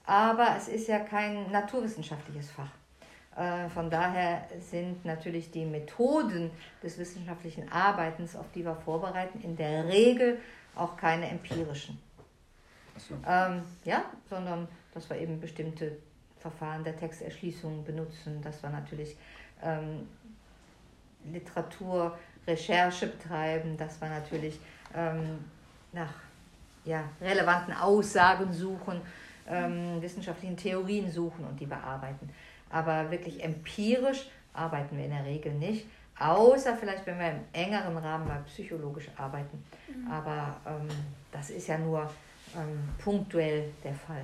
aber 0.05 0.55
es 0.59 0.69
ist 0.69 0.89
ja 0.89 0.99
kein 0.99 1.51
naturwissenschaftliches 1.51 2.51
Fach. 2.51 2.69
Äh, 3.37 3.69
von 3.69 3.91
daher 3.91 4.47
sind 4.61 5.05
natürlich 5.05 5.51
die 5.51 5.65
Methoden 5.65 6.51
des 6.83 6.99
wissenschaftlichen 6.99 7.71
Arbeitens, 7.71 8.37
auf 8.37 8.47
die 8.55 8.65
wir 8.65 8.77
vorbereiten, 8.77 9.41
in 9.43 9.57
der 9.57 9.87
Regel 9.87 10.39
auch 10.77 10.97
keine 10.97 11.29
empirischen. 11.29 11.99
So. 12.97 13.15
Ähm, 13.27 13.63
ja, 13.85 14.05
sondern 14.31 14.69
dass 14.93 15.11
wir 15.11 15.19
eben 15.19 15.41
bestimmte 15.41 15.97
Verfahren 16.39 16.85
der 16.85 16.97
Texterschließung 16.97 17.85
benutzen, 17.85 18.41
dass 18.43 18.63
wir 18.63 18.71
natürlich 18.71 19.17
ähm, 19.63 20.07
Literaturrecherche 21.33 23.09
betreiben, 23.09 23.77
dass 23.77 24.01
wir 24.01 24.09
natürlich 24.09 24.61
ähm, 24.95 25.45
nach 25.93 26.13
ja, 26.85 27.05
relevanten 27.21 27.75
Aussagen 27.75 28.53
suchen, 28.53 29.01
ähm, 29.49 30.01
wissenschaftlichen 30.01 30.57
Theorien 30.57 31.11
suchen 31.11 31.45
und 31.45 31.59
die 31.59 31.67
bearbeiten. 31.67 32.31
Aber 32.75 33.09
wirklich 33.13 33.43
empirisch 33.43 34.27
arbeiten 34.53 34.97
wir 34.97 35.05
in 35.05 35.13
der 35.13 35.25
Regel 35.25 35.53
nicht, 35.53 35.87
außer 36.19 36.77
vielleicht, 36.77 37.07
wenn 37.07 37.21
wir 37.21 37.31
im 37.31 37.41
engeren 37.53 37.97
Rahmen 37.97 38.27
mal 38.27 38.43
psychologisch 38.47 39.07
arbeiten. 39.17 39.65
Mhm. 39.87 40.11
Aber 40.11 40.57
ähm, 40.67 40.89
das 41.31 41.51
ist 41.51 41.69
ja 41.69 41.79
nur 41.79 42.11
ähm, 42.57 42.89
punktuell 42.99 43.71
der 43.85 43.95
Fall. 43.95 44.23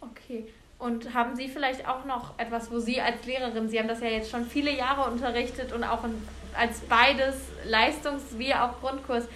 Okay. 0.00 0.48
Und 0.80 1.14
haben 1.14 1.36
Sie 1.36 1.46
vielleicht 1.48 1.86
auch 1.88 2.04
noch 2.04 2.36
etwas, 2.36 2.68
wo 2.72 2.80
Sie 2.80 3.00
als 3.00 3.24
Lehrerin, 3.26 3.68
Sie 3.68 3.78
haben 3.78 3.86
das 3.86 4.00
ja 4.00 4.08
jetzt 4.08 4.28
schon 4.28 4.44
viele 4.44 4.76
Jahre 4.76 5.08
unterrichtet 5.08 5.72
und 5.72 5.84
auch 5.84 6.02
in, 6.02 6.20
als 6.52 6.80
beides 6.80 7.36
Leistungs- 7.64 8.38
wie 8.38 8.52
auch 8.52 8.80
Grundkurs, 8.80 9.28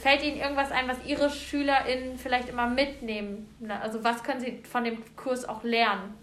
fällt 0.00 0.22
Ihnen 0.22 0.38
irgendwas 0.38 0.70
ein, 0.70 0.86
was 0.86 1.04
Ihre 1.04 1.28
SchülerInnen 1.28 2.18
vielleicht 2.18 2.48
immer 2.50 2.68
mitnehmen? 2.68 3.52
Also 3.82 4.04
was 4.04 4.22
können 4.22 4.40
Sie 4.40 4.62
von 4.62 4.84
dem 4.84 5.02
Kurs 5.16 5.44
auch 5.44 5.64
lernen? 5.64 6.14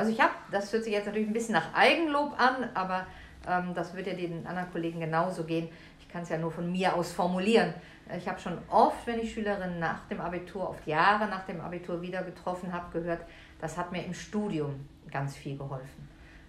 Also 0.00 0.12
ich 0.12 0.20
habe, 0.22 0.32
das 0.50 0.72
hört 0.72 0.84
sich 0.84 0.94
jetzt 0.94 1.04
natürlich 1.04 1.28
ein 1.28 1.34
bisschen 1.34 1.52
nach 1.52 1.74
Eigenlob 1.74 2.32
an, 2.40 2.70
aber 2.72 3.06
ähm, 3.46 3.74
das 3.74 3.94
wird 3.94 4.06
ja 4.06 4.14
den 4.14 4.46
anderen 4.46 4.72
Kollegen 4.72 4.98
genauso 4.98 5.44
gehen. 5.44 5.68
Ich 6.00 6.08
kann 6.08 6.22
es 6.22 6.30
ja 6.30 6.38
nur 6.38 6.50
von 6.50 6.72
mir 6.72 6.94
aus 6.94 7.12
formulieren. 7.12 7.74
Ich 8.16 8.26
habe 8.26 8.40
schon 8.40 8.56
oft, 8.70 9.06
wenn 9.06 9.20
ich 9.20 9.34
Schülerinnen 9.34 9.78
nach 9.78 10.06
dem 10.08 10.22
Abitur, 10.22 10.70
oft 10.70 10.86
Jahre 10.86 11.28
nach 11.28 11.44
dem 11.44 11.60
Abitur 11.60 12.00
wieder 12.00 12.22
getroffen 12.22 12.72
habe, 12.72 12.98
gehört, 12.98 13.20
das 13.60 13.76
hat 13.76 13.92
mir 13.92 14.02
im 14.02 14.14
Studium 14.14 14.86
ganz 15.10 15.36
viel 15.36 15.58
geholfen. 15.58 16.08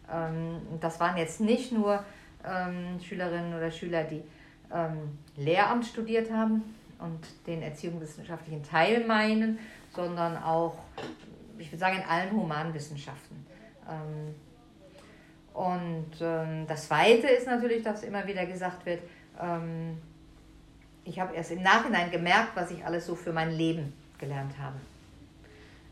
Ähm, 0.10 0.62
das 0.80 1.02
waren 1.02 1.18
jetzt 1.18 1.42
nicht 1.42 1.74
nur 1.74 2.02
ähm, 2.46 3.02
Schülerinnen 3.02 3.54
oder 3.54 3.70
Schüler, 3.70 4.06
die 4.06 4.24
ähm, 4.74 5.20
Lehramt 5.36 5.86
studiert 5.86 6.32
haben 6.32 6.64
und 7.00 7.20
den 7.48 7.64
erziehungswissenschaftlichen 7.64 8.64
Teil 8.64 9.06
meinen, 9.06 9.60
sondern 9.94 10.42
auch, 10.42 10.76
ich 11.62 11.72
würde 11.72 11.80
sagen, 11.80 11.98
in 11.98 12.04
allen 12.04 12.32
Humanwissenschaften. 12.32 13.46
Ähm, 13.90 14.36
und 15.54 16.12
ähm, 16.22 16.66
das 16.68 16.88
Zweite 16.88 17.28
ist 17.28 17.46
natürlich, 17.46 17.84
dass 17.84 18.04
immer 18.04 18.26
wieder 18.26 18.46
gesagt 18.46 18.86
wird, 18.86 19.02
ähm, 19.40 19.98
ich 21.04 21.20
habe 21.20 21.36
erst 21.36 21.52
im 21.52 21.62
Nachhinein 21.62 22.12
gemerkt, 22.12 22.56
was 22.56 22.72
ich 22.72 22.86
alles 22.86 23.06
so 23.06 23.16
für 23.16 23.34
mein 23.34 23.52
Leben 23.52 23.94
gelernt 24.20 24.54
habe. 24.60 24.76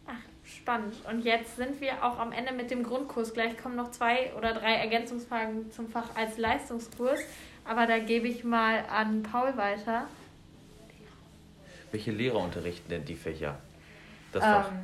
Ach, 0.08 0.22
spannend. 0.46 0.94
Und 1.10 1.26
jetzt 1.26 1.58
sind 1.58 1.82
wir 1.82 2.04
auch 2.04 2.20
am 2.20 2.32
Ende 2.32 2.54
mit 2.54 2.72
dem 2.72 2.84
Grundkurs. 2.84 3.34
Gleich 3.34 3.58
kommen 3.58 3.76
noch 3.76 3.92
zwei 3.92 4.32
oder 4.38 4.54
drei 4.54 4.76
Ergänzungsfragen 4.76 5.72
zum 5.72 5.90
Fach 5.90 6.16
als 6.16 6.38
Leistungskurs. 6.38 7.20
Aber 7.66 7.86
da 7.86 8.00
gebe 8.00 8.28
ich 8.28 8.44
mal 8.44 8.86
an 8.90 9.24
Paul 9.24 9.58
weiter. 9.58 10.08
Welche 11.92 12.12
Lehrer 12.12 12.40
unterrichten 12.40 12.90
denn 12.90 13.04
die 13.04 13.16
Fächer? 13.16 13.58
Das 14.32 14.44
Fach? 14.44 14.72
Ähm, 14.72 14.78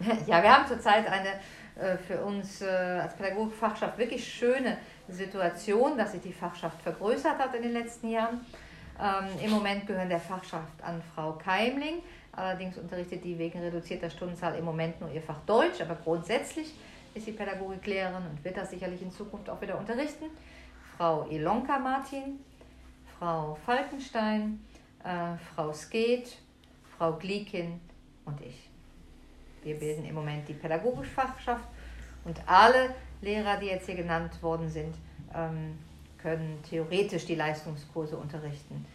ja, 0.26 0.42
wir 0.42 0.56
haben 0.56 0.66
zurzeit 0.66 1.06
eine 1.06 1.30
äh, 1.76 1.96
für 1.96 2.24
uns 2.24 2.62
äh, 2.62 2.66
als 2.66 3.14
Pädagogikfachschaft 3.16 3.98
wirklich 3.98 4.24
schöne 4.26 4.78
Situation, 5.08 5.98
dass 5.98 6.12
sich 6.12 6.22
die 6.22 6.32
Fachschaft 6.32 6.80
vergrößert 6.82 7.38
hat 7.38 7.54
in 7.54 7.62
den 7.62 7.72
letzten 7.72 8.10
Jahren. 8.10 8.46
Ähm, 9.00 9.44
Im 9.44 9.50
Moment 9.50 9.86
gehören 9.86 10.08
der 10.08 10.20
Fachschaft 10.20 10.82
an 10.82 11.02
Frau 11.14 11.32
Keimling. 11.32 12.02
Allerdings 12.32 12.78
unterrichtet 12.78 13.24
die 13.24 13.38
wegen 13.38 13.60
reduzierter 13.60 14.10
Stundenzahl 14.10 14.56
im 14.56 14.64
Moment 14.64 15.00
nur 15.00 15.10
ihr 15.10 15.22
Fach 15.22 15.40
Deutsch, 15.46 15.80
aber 15.80 15.96
grundsätzlich 15.96 16.74
ist 17.14 17.26
sie 17.26 17.32
Pädagogiklehrerin 17.32 18.22
und 18.30 18.44
wird 18.44 18.56
das 18.56 18.70
sicherlich 18.70 19.02
in 19.02 19.10
Zukunft 19.10 19.48
auch 19.48 19.60
wieder 19.60 19.78
unterrichten. 19.78 20.26
Frau 20.96 21.26
Ilonka 21.28 21.78
Martin, 21.78 22.40
Frau 23.18 23.56
Falkenstein, 23.66 24.64
äh, 25.02 25.36
Frau 25.54 25.72
Skeet, 25.72 26.38
Frau 26.96 27.12
Gliekin 27.14 27.80
und 28.24 28.40
ich. 28.40 28.73
Wir 29.64 29.76
bilden 29.76 30.04
im 30.04 30.14
Moment 30.14 30.48
die 30.48 30.52
pädagogische 30.52 31.10
Fachschaft 31.10 31.64
und 32.24 32.40
alle 32.46 32.90
Lehrer, 33.20 33.56
die 33.58 33.66
jetzt 33.66 33.86
hier 33.86 33.96
genannt 33.96 34.42
worden 34.42 34.68
sind, 34.68 34.94
ähm, 35.34 35.78
können 36.18 36.58
theoretisch 36.68 37.26
die 37.26 37.34
Leistungskurse 37.34 38.16
unterrichten 38.16 38.86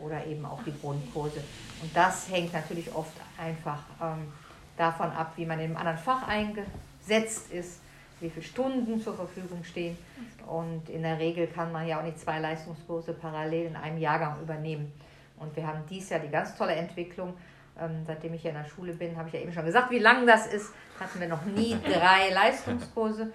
oder 0.00 0.26
eben 0.26 0.44
auch 0.44 0.62
die 0.62 0.74
Grundkurse. 0.78 1.42
Und 1.82 1.96
das 1.96 2.30
hängt 2.30 2.52
natürlich 2.52 2.94
oft 2.94 3.16
einfach 3.38 3.82
ähm, 4.02 4.32
davon 4.76 5.10
ab, 5.10 5.32
wie 5.36 5.46
man 5.46 5.58
in 5.58 5.66
einem 5.66 5.76
anderen 5.76 5.98
Fach 5.98 6.28
eingesetzt 6.28 7.50
ist 7.50 7.80
wie 8.20 8.30
viele 8.30 8.44
Stunden 8.44 9.00
zur 9.00 9.14
Verfügung 9.14 9.62
stehen. 9.64 9.96
Und 10.46 10.88
in 10.88 11.02
der 11.02 11.18
Regel 11.18 11.46
kann 11.48 11.72
man 11.72 11.86
ja 11.86 11.98
auch 11.98 12.04
nicht 12.04 12.18
zwei 12.18 12.38
Leistungskurse 12.38 13.12
parallel 13.12 13.66
in 13.66 13.76
einem 13.76 13.98
Jahrgang 13.98 14.40
übernehmen. 14.40 14.92
Und 15.38 15.54
wir 15.54 15.66
haben 15.66 15.80
dies 15.90 16.08
Jahr 16.08 16.20
die 16.20 16.28
ganz 16.28 16.56
tolle 16.56 16.74
Entwicklung. 16.74 17.34
Ähm, 17.80 18.04
seitdem 18.06 18.34
ich 18.34 18.42
hier 18.42 18.52
in 18.52 18.56
der 18.56 18.68
Schule 18.68 18.92
bin, 18.92 19.16
habe 19.16 19.28
ich 19.28 19.34
ja 19.34 19.40
eben 19.40 19.52
schon 19.52 19.64
gesagt, 19.64 19.90
wie 19.90 19.98
lang 19.98 20.26
das 20.26 20.46
ist, 20.46 20.72
hatten 20.98 21.20
wir 21.20 21.28
noch 21.28 21.44
nie 21.44 21.76
drei 21.84 22.30
Leistungskurse, 22.30 23.32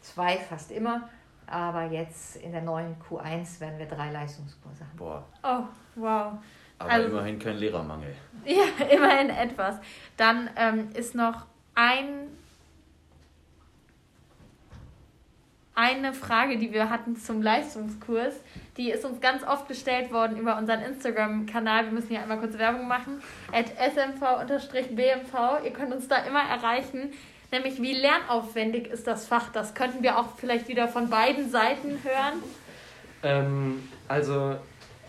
zwei 0.00 0.36
fast 0.36 0.70
immer. 0.70 1.08
Aber 1.46 1.84
jetzt 1.84 2.36
in 2.36 2.52
der 2.52 2.62
neuen 2.62 2.94
Q1 3.08 3.60
werden 3.60 3.78
wir 3.78 3.86
drei 3.86 4.12
Leistungskurse 4.12 4.84
haben. 4.84 4.96
Boah. 4.96 5.24
Oh, 5.42 5.64
wow. 5.96 6.38
Aber 6.78 6.90
also, 6.90 7.08
immerhin 7.08 7.38
kein 7.38 7.56
Lehrermangel. 7.56 8.14
Ja, 8.44 8.86
immerhin 8.86 9.28
etwas. 9.28 9.76
Dann 10.16 10.48
ähm, 10.56 10.88
ist 10.94 11.14
noch 11.14 11.46
ein 11.74 12.28
eine 15.80 16.12
Frage, 16.12 16.58
die 16.58 16.72
wir 16.72 16.90
hatten 16.90 17.16
zum 17.16 17.40
Leistungskurs. 17.40 18.34
Die 18.80 18.90
ist 18.90 19.04
uns 19.04 19.20
ganz 19.20 19.46
oft 19.46 19.68
gestellt 19.68 20.10
worden 20.10 20.38
über 20.38 20.56
unseren 20.56 20.80
Instagram-Kanal. 20.80 21.84
Wir 21.84 21.92
müssen 21.92 22.08
hier 22.08 22.22
einmal 22.22 22.38
kurz 22.38 22.56
Werbung 22.56 22.88
machen. 22.88 23.20
At 23.52 23.66
smv-bmv. 23.76 25.34
Ihr 25.62 25.70
könnt 25.70 25.92
uns 25.92 26.08
da 26.08 26.16
immer 26.24 26.40
erreichen. 26.40 27.12
Nämlich, 27.52 27.82
wie 27.82 27.92
lernaufwendig 27.92 28.86
ist 28.86 29.06
das 29.06 29.28
Fach? 29.28 29.52
Das 29.52 29.74
könnten 29.74 30.02
wir 30.02 30.18
auch 30.18 30.28
vielleicht 30.38 30.66
wieder 30.68 30.88
von 30.88 31.10
beiden 31.10 31.50
Seiten 31.50 31.98
hören. 32.02 32.42
Ähm, 33.22 33.86
also, 34.08 34.56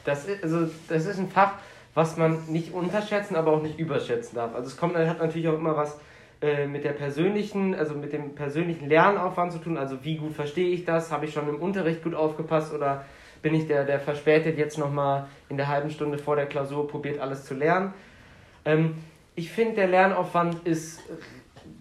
das 0.04 0.26
ist, 0.26 0.44
also, 0.44 0.70
das 0.90 1.06
ist 1.06 1.18
ein 1.18 1.30
Fach, 1.30 1.54
was 1.94 2.18
man 2.18 2.48
nicht 2.48 2.74
unterschätzen, 2.74 3.38
aber 3.38 3.54
auch 3.54 3.62
nicht 3.62 3.80
überschätzen 3.80 4.36
darf. 4.36 4.54
Also, 4.54 4.68
es 4.68 4.76
kommt, 4.76 4.98
hat 4.98 5.20
natürlich 5.20 5.48
auch 5.48 5.58
immer 5.58 5.78
was 5.78 5.98
äh, 6.42 6.68
mit 6.68 6.84
der 6.84 6.92
persönlichen, 6.92 7.74
also 7.74 7.94
mit 7.94 8.12
dem 8.12 8.36
persönlichen 8.36 8.90
Lernaufwand 8.90 9.54
zu 9.54 9.60
tun. 9.60 9.78
Also 9.78 10.04
wie 10.04 10.18
gut 10.18 10.34
verstehe 10.34 10.72
ich 10.72 10.84
das? 10.84 11.10
Habe 11.10 11.24
ich 11.24 11.32
schon 11.32 11.48
im 11.48 11.62
Unterricht 11.62 12.04
gut 12.04 12.16
aufgepasst 12.16 12.74
oder 12.74 13.06
bin 13.42 13.54
ich 13.56 13.68
der, 13.68 13.84
der 13.86 14.00
verspätet 14.00 14.58
jetzt 14.58 14.78
nochmal 14.78 15.28
in 15.50 15.58
der 15.58 15.68
halben 15.68 15.90
Stunde 15.90 16.18
vor 16.18 16.36
der 16.36 16.46
Klausur 16.46 16.88
probiert 16.88 17.20
alles 17.20 17.46
zu 17.46 17.54
lernen? 17.54 17.94
Ähm, 18.66 18.96
ich 19.36 19.52
finde, 19.52 19.76
der 19.76 19.88
Lernaufwand 19.88 20.68
ist 20.68 21.02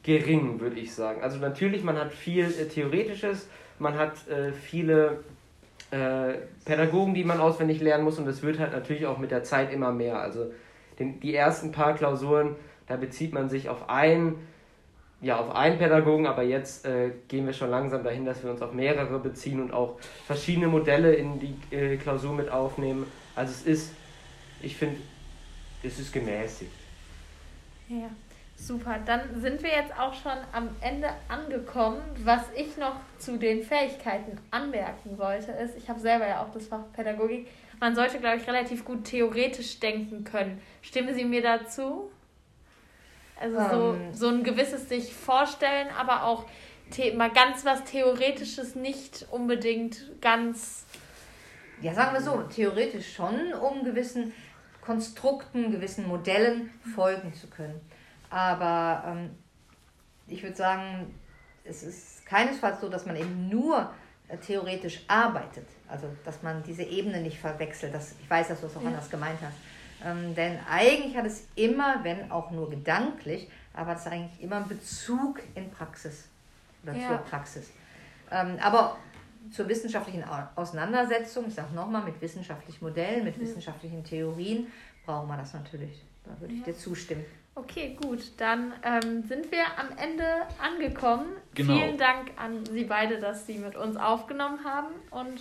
gering, 0.02 0.60
würde 0.60 0.80
ich 0.80 0.94
sagen. 0.94 1.22
Also 1.22 1.38
natürlich, 1.38 1.82
man 1.82 1.98
hat 1.98 2.12
viel 2.12 2.44
äh, 2.44 2.66
Theoretisches, 2.66 3.48
man 3.78 3.98
hat 3.98 4.28
äh, 4.28 4.52
viele 4.52 5.20
äh, 5.90 6.34
Pädagogen, 6.64 7.14
die 7.14 7.24
man 7.24 7.40
auswendig 7.40 7.80
lernen 7.80 8.04
muss 8.04 8.18
und 8.18 8.26
das 8.26 8.42
wird 8.42 8.58
halt 8.58 8.72
natürlich 8.72 9.06
auch 9.06 9.18
mit 9.18 9.30
der 9.30 9.42
Zeit 9.42 9.72
immer 9.72 9.92
mehr. 9.92 10.20
Also 10.20 10.52
den, 10.98 11.20
die 11.20 11.34
ersten 11.34 11.72
paar 11.72 11.94
Klausuren, 11.94 12.56
da 12.86 12.96
bezieht 12.96 13.32
man 13.32 13.48
sich 13.48 13.68
auf 13.68 13.88
einen 13.88 14.36
ja, 15.22 15.38
auf 15.38 15.54
einen 15.54 15.78
Pädagogen, 15.78 16.26
aber 16.26 16.42
jetzt 16.42 16.86
äh, 16.86 17.10
gehen 17.28 17.46
wir 17.46 17.52
schon 17.52 17.70
langsam 17.70 18.02
dahin, 18.02 18.24
dass 18.24 18.42
wir 18.42 18.50
uns 18.50 18.62
auf 18.62 18.72
mehrere 18.72 19.18
beziehen 19.18 19.60
und 19.60 19.72
auch 19.72 19.98
verschiedene 20.26 20.66
Modelle 20.66 21.14
in 21.14 21.38
die 21.38 21.54
äh, 21.74 21.96
Klausur 21.98 22.32
mit 22.32 22.50
aufnehmen. 22.50 23.06
Also 23.36 23.52
es 23.52 23.62
ist, 23.66 23.92
ich 24.62 24.76
finde, 24.76 25.00
es 25.82 25.98
ist 25.98 26.12
gemäßigt. 26.12 26.70
Ja, 27.88 28.08
super. 28.56 28.98
Dann 29.04 29.40
sind 29.40 29.62
wir 29.62 29.70
jetzt 29.70 29.92
auch 29.98 30.14
schon 30.14 30.38
am 30.52 30.68
Ende 30.80 31.08
angekommen. 31.28 32.00
Was 32.24 32.44
ich 32.56 32.78
noch 32.78 32.96
zu 33.18 33.36
den 33.36 33.62
Fähigkeiten 33.62 34.38
anmerken 34.50 35.18
wollte, 35.18 35.52
ist, 35.52 35.76
ich 35.76 35.88
habe 35.90 36.00
selber 36.00 36.26
ja 36.26 36.42
auch 36.42 36.52
das 36.52 36.66
Fach 36.66 36.84
Pädagogik, 36.94 37.46
man 37.78 37.94
sollte, 37.94 38.18
glaube 38.18 38.36
ich, 38.36 38.46
relativ 38.46 38.84
gut 38.84 39.04
theoretisch 39.04 39.80
denken 39.80 40.24
können. 40.24 40.60
Stimmen 40.82 41.14
Sie 41.14 41.24
mir 41.24 41.42
dazu? 41.42 42.10
Also 43.40 43.56
so, 43.56 43.94
ähm. 43.94 44.14
so 44.14 44.28
ein 44.28 44.44
gewisses 44.44 44.88
sich 44.88 45.14
vorstellen, 45.14 45.88
aber 45.98 46.24
auch 46.24 46.44
mal 47.16 47.30
ganz 47.30 47.64
was 47.64 47.84
Theoretisches 47.84 48.74
nicht 48.74 49.26
unbedingt 49.30 50.20
ganz. 50.20 50.84
Ja, 51.80 51.94
sagen 51.94 52.12
wir 52.12 52.20
so, 52.20 52.42
theoretisch 52.42 53.14
schon, 53.14 53.54
um 53.54 53.84
gewissen 53.84 54.32
Konstrukten, 54.82 55.70
gewissen 55.70 56.06
Modellen 56.06 56.70
folgen 56.94 57.32
zu 57.32 57.46
können. 57.46 57.80
Aber 58.28 59.04
ähm, 59.06 59.30
ich 60.26 60.42
würde 60.42 60.56
sagen, 60.56 61.14
es 61.64 61.82
ist 61.82 62.26
keinesfalls 62.26 62.80
so, 62.80 62.88
dass 62.88 63.06
man 63.06 63.16
eben 63.16 63.48
nur 63.48 63.92
äh, 64.28 64.36
theoretisch 64.36 65.02
arbeitet. 65.08 65.66
Also, 65.88 66.06
dass 66.24 66.42
man 66.42 66.62
diese 66.62 66.82
Ebene 66.82 67.20
nicht 67.20 67.38
verwechselt. 67.38 67.94
Das, 67.94 68.14
ich 68.20 68.28
weiß, 68.28 68.48
dass 68.48 68.60
du 68.60 68.66
es 68.66 68.76
auch 68.76 68.82
ja. 68.82 68.88
anders 68.88 69.10
gemeint 69.10 69.38
hast. 69.42 69.56
Ähm, 70.04 70.34
denn 70.34 70.58
eigentlich 70.68 71.16
hat 71.16 71.26
es 71.26 71.46
immer, 71.56 72.02
wenn 72.02 72.30
auch 72.30 72.50
nur 72.50 72.70
gedanklich, 72.70 73.48
aber 73.74 73.94
es 73.94 74.00
ist 74.00 74.06
eigentlich 74.06 74.42
immer 74.42 74.56
einen 74.56 74.68
Bezug 74.68 75.40
in 75.54 75.70
Praxis 75.70 76.28
oder 76.82 76.94
ja. 76.94 77.08
zur 77.08 77.18
Praxis. 77.18 77.70
Ähm, 78.30 78.58
aber 78.60 78.96
zur 79.50 79.68
wissenschaftlichen 79.68 80.24
Auseinandersetzung, 80.54 81.46
ich 81.48 81.54
sage 81.54 81.74
nochmal, 81.74 82.02
mit 82.02 82.20
wissenschaftlichen 82.20 82.84
Modellen, 82.84 83.24
mit 83.24 83.38
wissenschaftlichen 83.40 84.04
Theorien, 84.04 84.66
brauchen 85.04 85.28
wir 85.28 85.36
das 85.36 85.54
natürlich. 85.54 86.02
Da 86.24 86.40
würde 86.40 86.54
ich 86.54 86.62
dir 86.62 86.76
zustimmen. 86.76 87.24
Okay, 87.54 87.96
gut. 88.00 88.32
Dann 88.36 88.72
ähm, 88.84 89.22
sind 89.24 89.50
wir 89.50 89.64
am 89.76 89.96
Ende 89.98 90.24
angekommen. 90.62 91.26
Genau. 91.54 91.74
Vielen 91.74 91.98
Dank 91.98 92.30
an 92.36 92.64
Sie 92.66 92.84
beide, 92.84 93.18
dass 93.18 93.46
Sie 93.46 93.58
mit 93.58 93.76
uns 93.76 93.96
aufgenommen 93.96 94.64
haben. 94.64 94.88
Und 95.10 95.40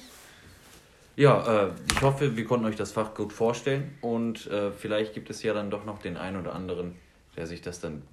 Ja, 1.19 1.65
äh, 1.65 1.71
ich 1.91 2.01
hoffe, 2.01 2.37
wir 2.37 2.45
konnten 2.45 2.65
euch 2.65 2.77
das 2.77 2.93
Fach 2.93 3.13
gut 3.13 3.33
vorstellen 3.33 3.93
und 3.99 4.47
äh, 4.47 4.71
vielleicht 4.71 5.13
gibt 5.13 5.29
es 5.29 5.43
ja 5.43 5.53
dann 5.53 5.69
doch 5.69 5.83
noch 5.83 5.99
den 5.99 6.15
einen 6.15 6.39
oder 6.39 6.55
anderen, 6.55 6.95
der 7.35 7.45
sich 7.45 7.59
das 7.59 7.81
dann 7.81 8.03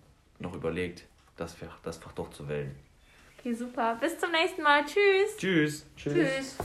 noch 0.40 0.54
überlegt, 0.54 1.04
das 1.36 1.54
Fach, 1.54 1.78
das 1.84 1.98
Fach 1.98 2.10
doch 2.10 2.30
zu 2.30 2.48
wählen. 2.48 2.74
okay, 3.38 3.54
super. 3.54 3.96
Bis 4.00 4.18
zum 4.18 4.32
nächsten 4.32 4.60
Mal. 4.60 4.84
Tschüss. 4.86 5.36
Tschüss. 5.36 5.86
Tschüss. 5.96 6.14
Tschüss. 6.16 6.56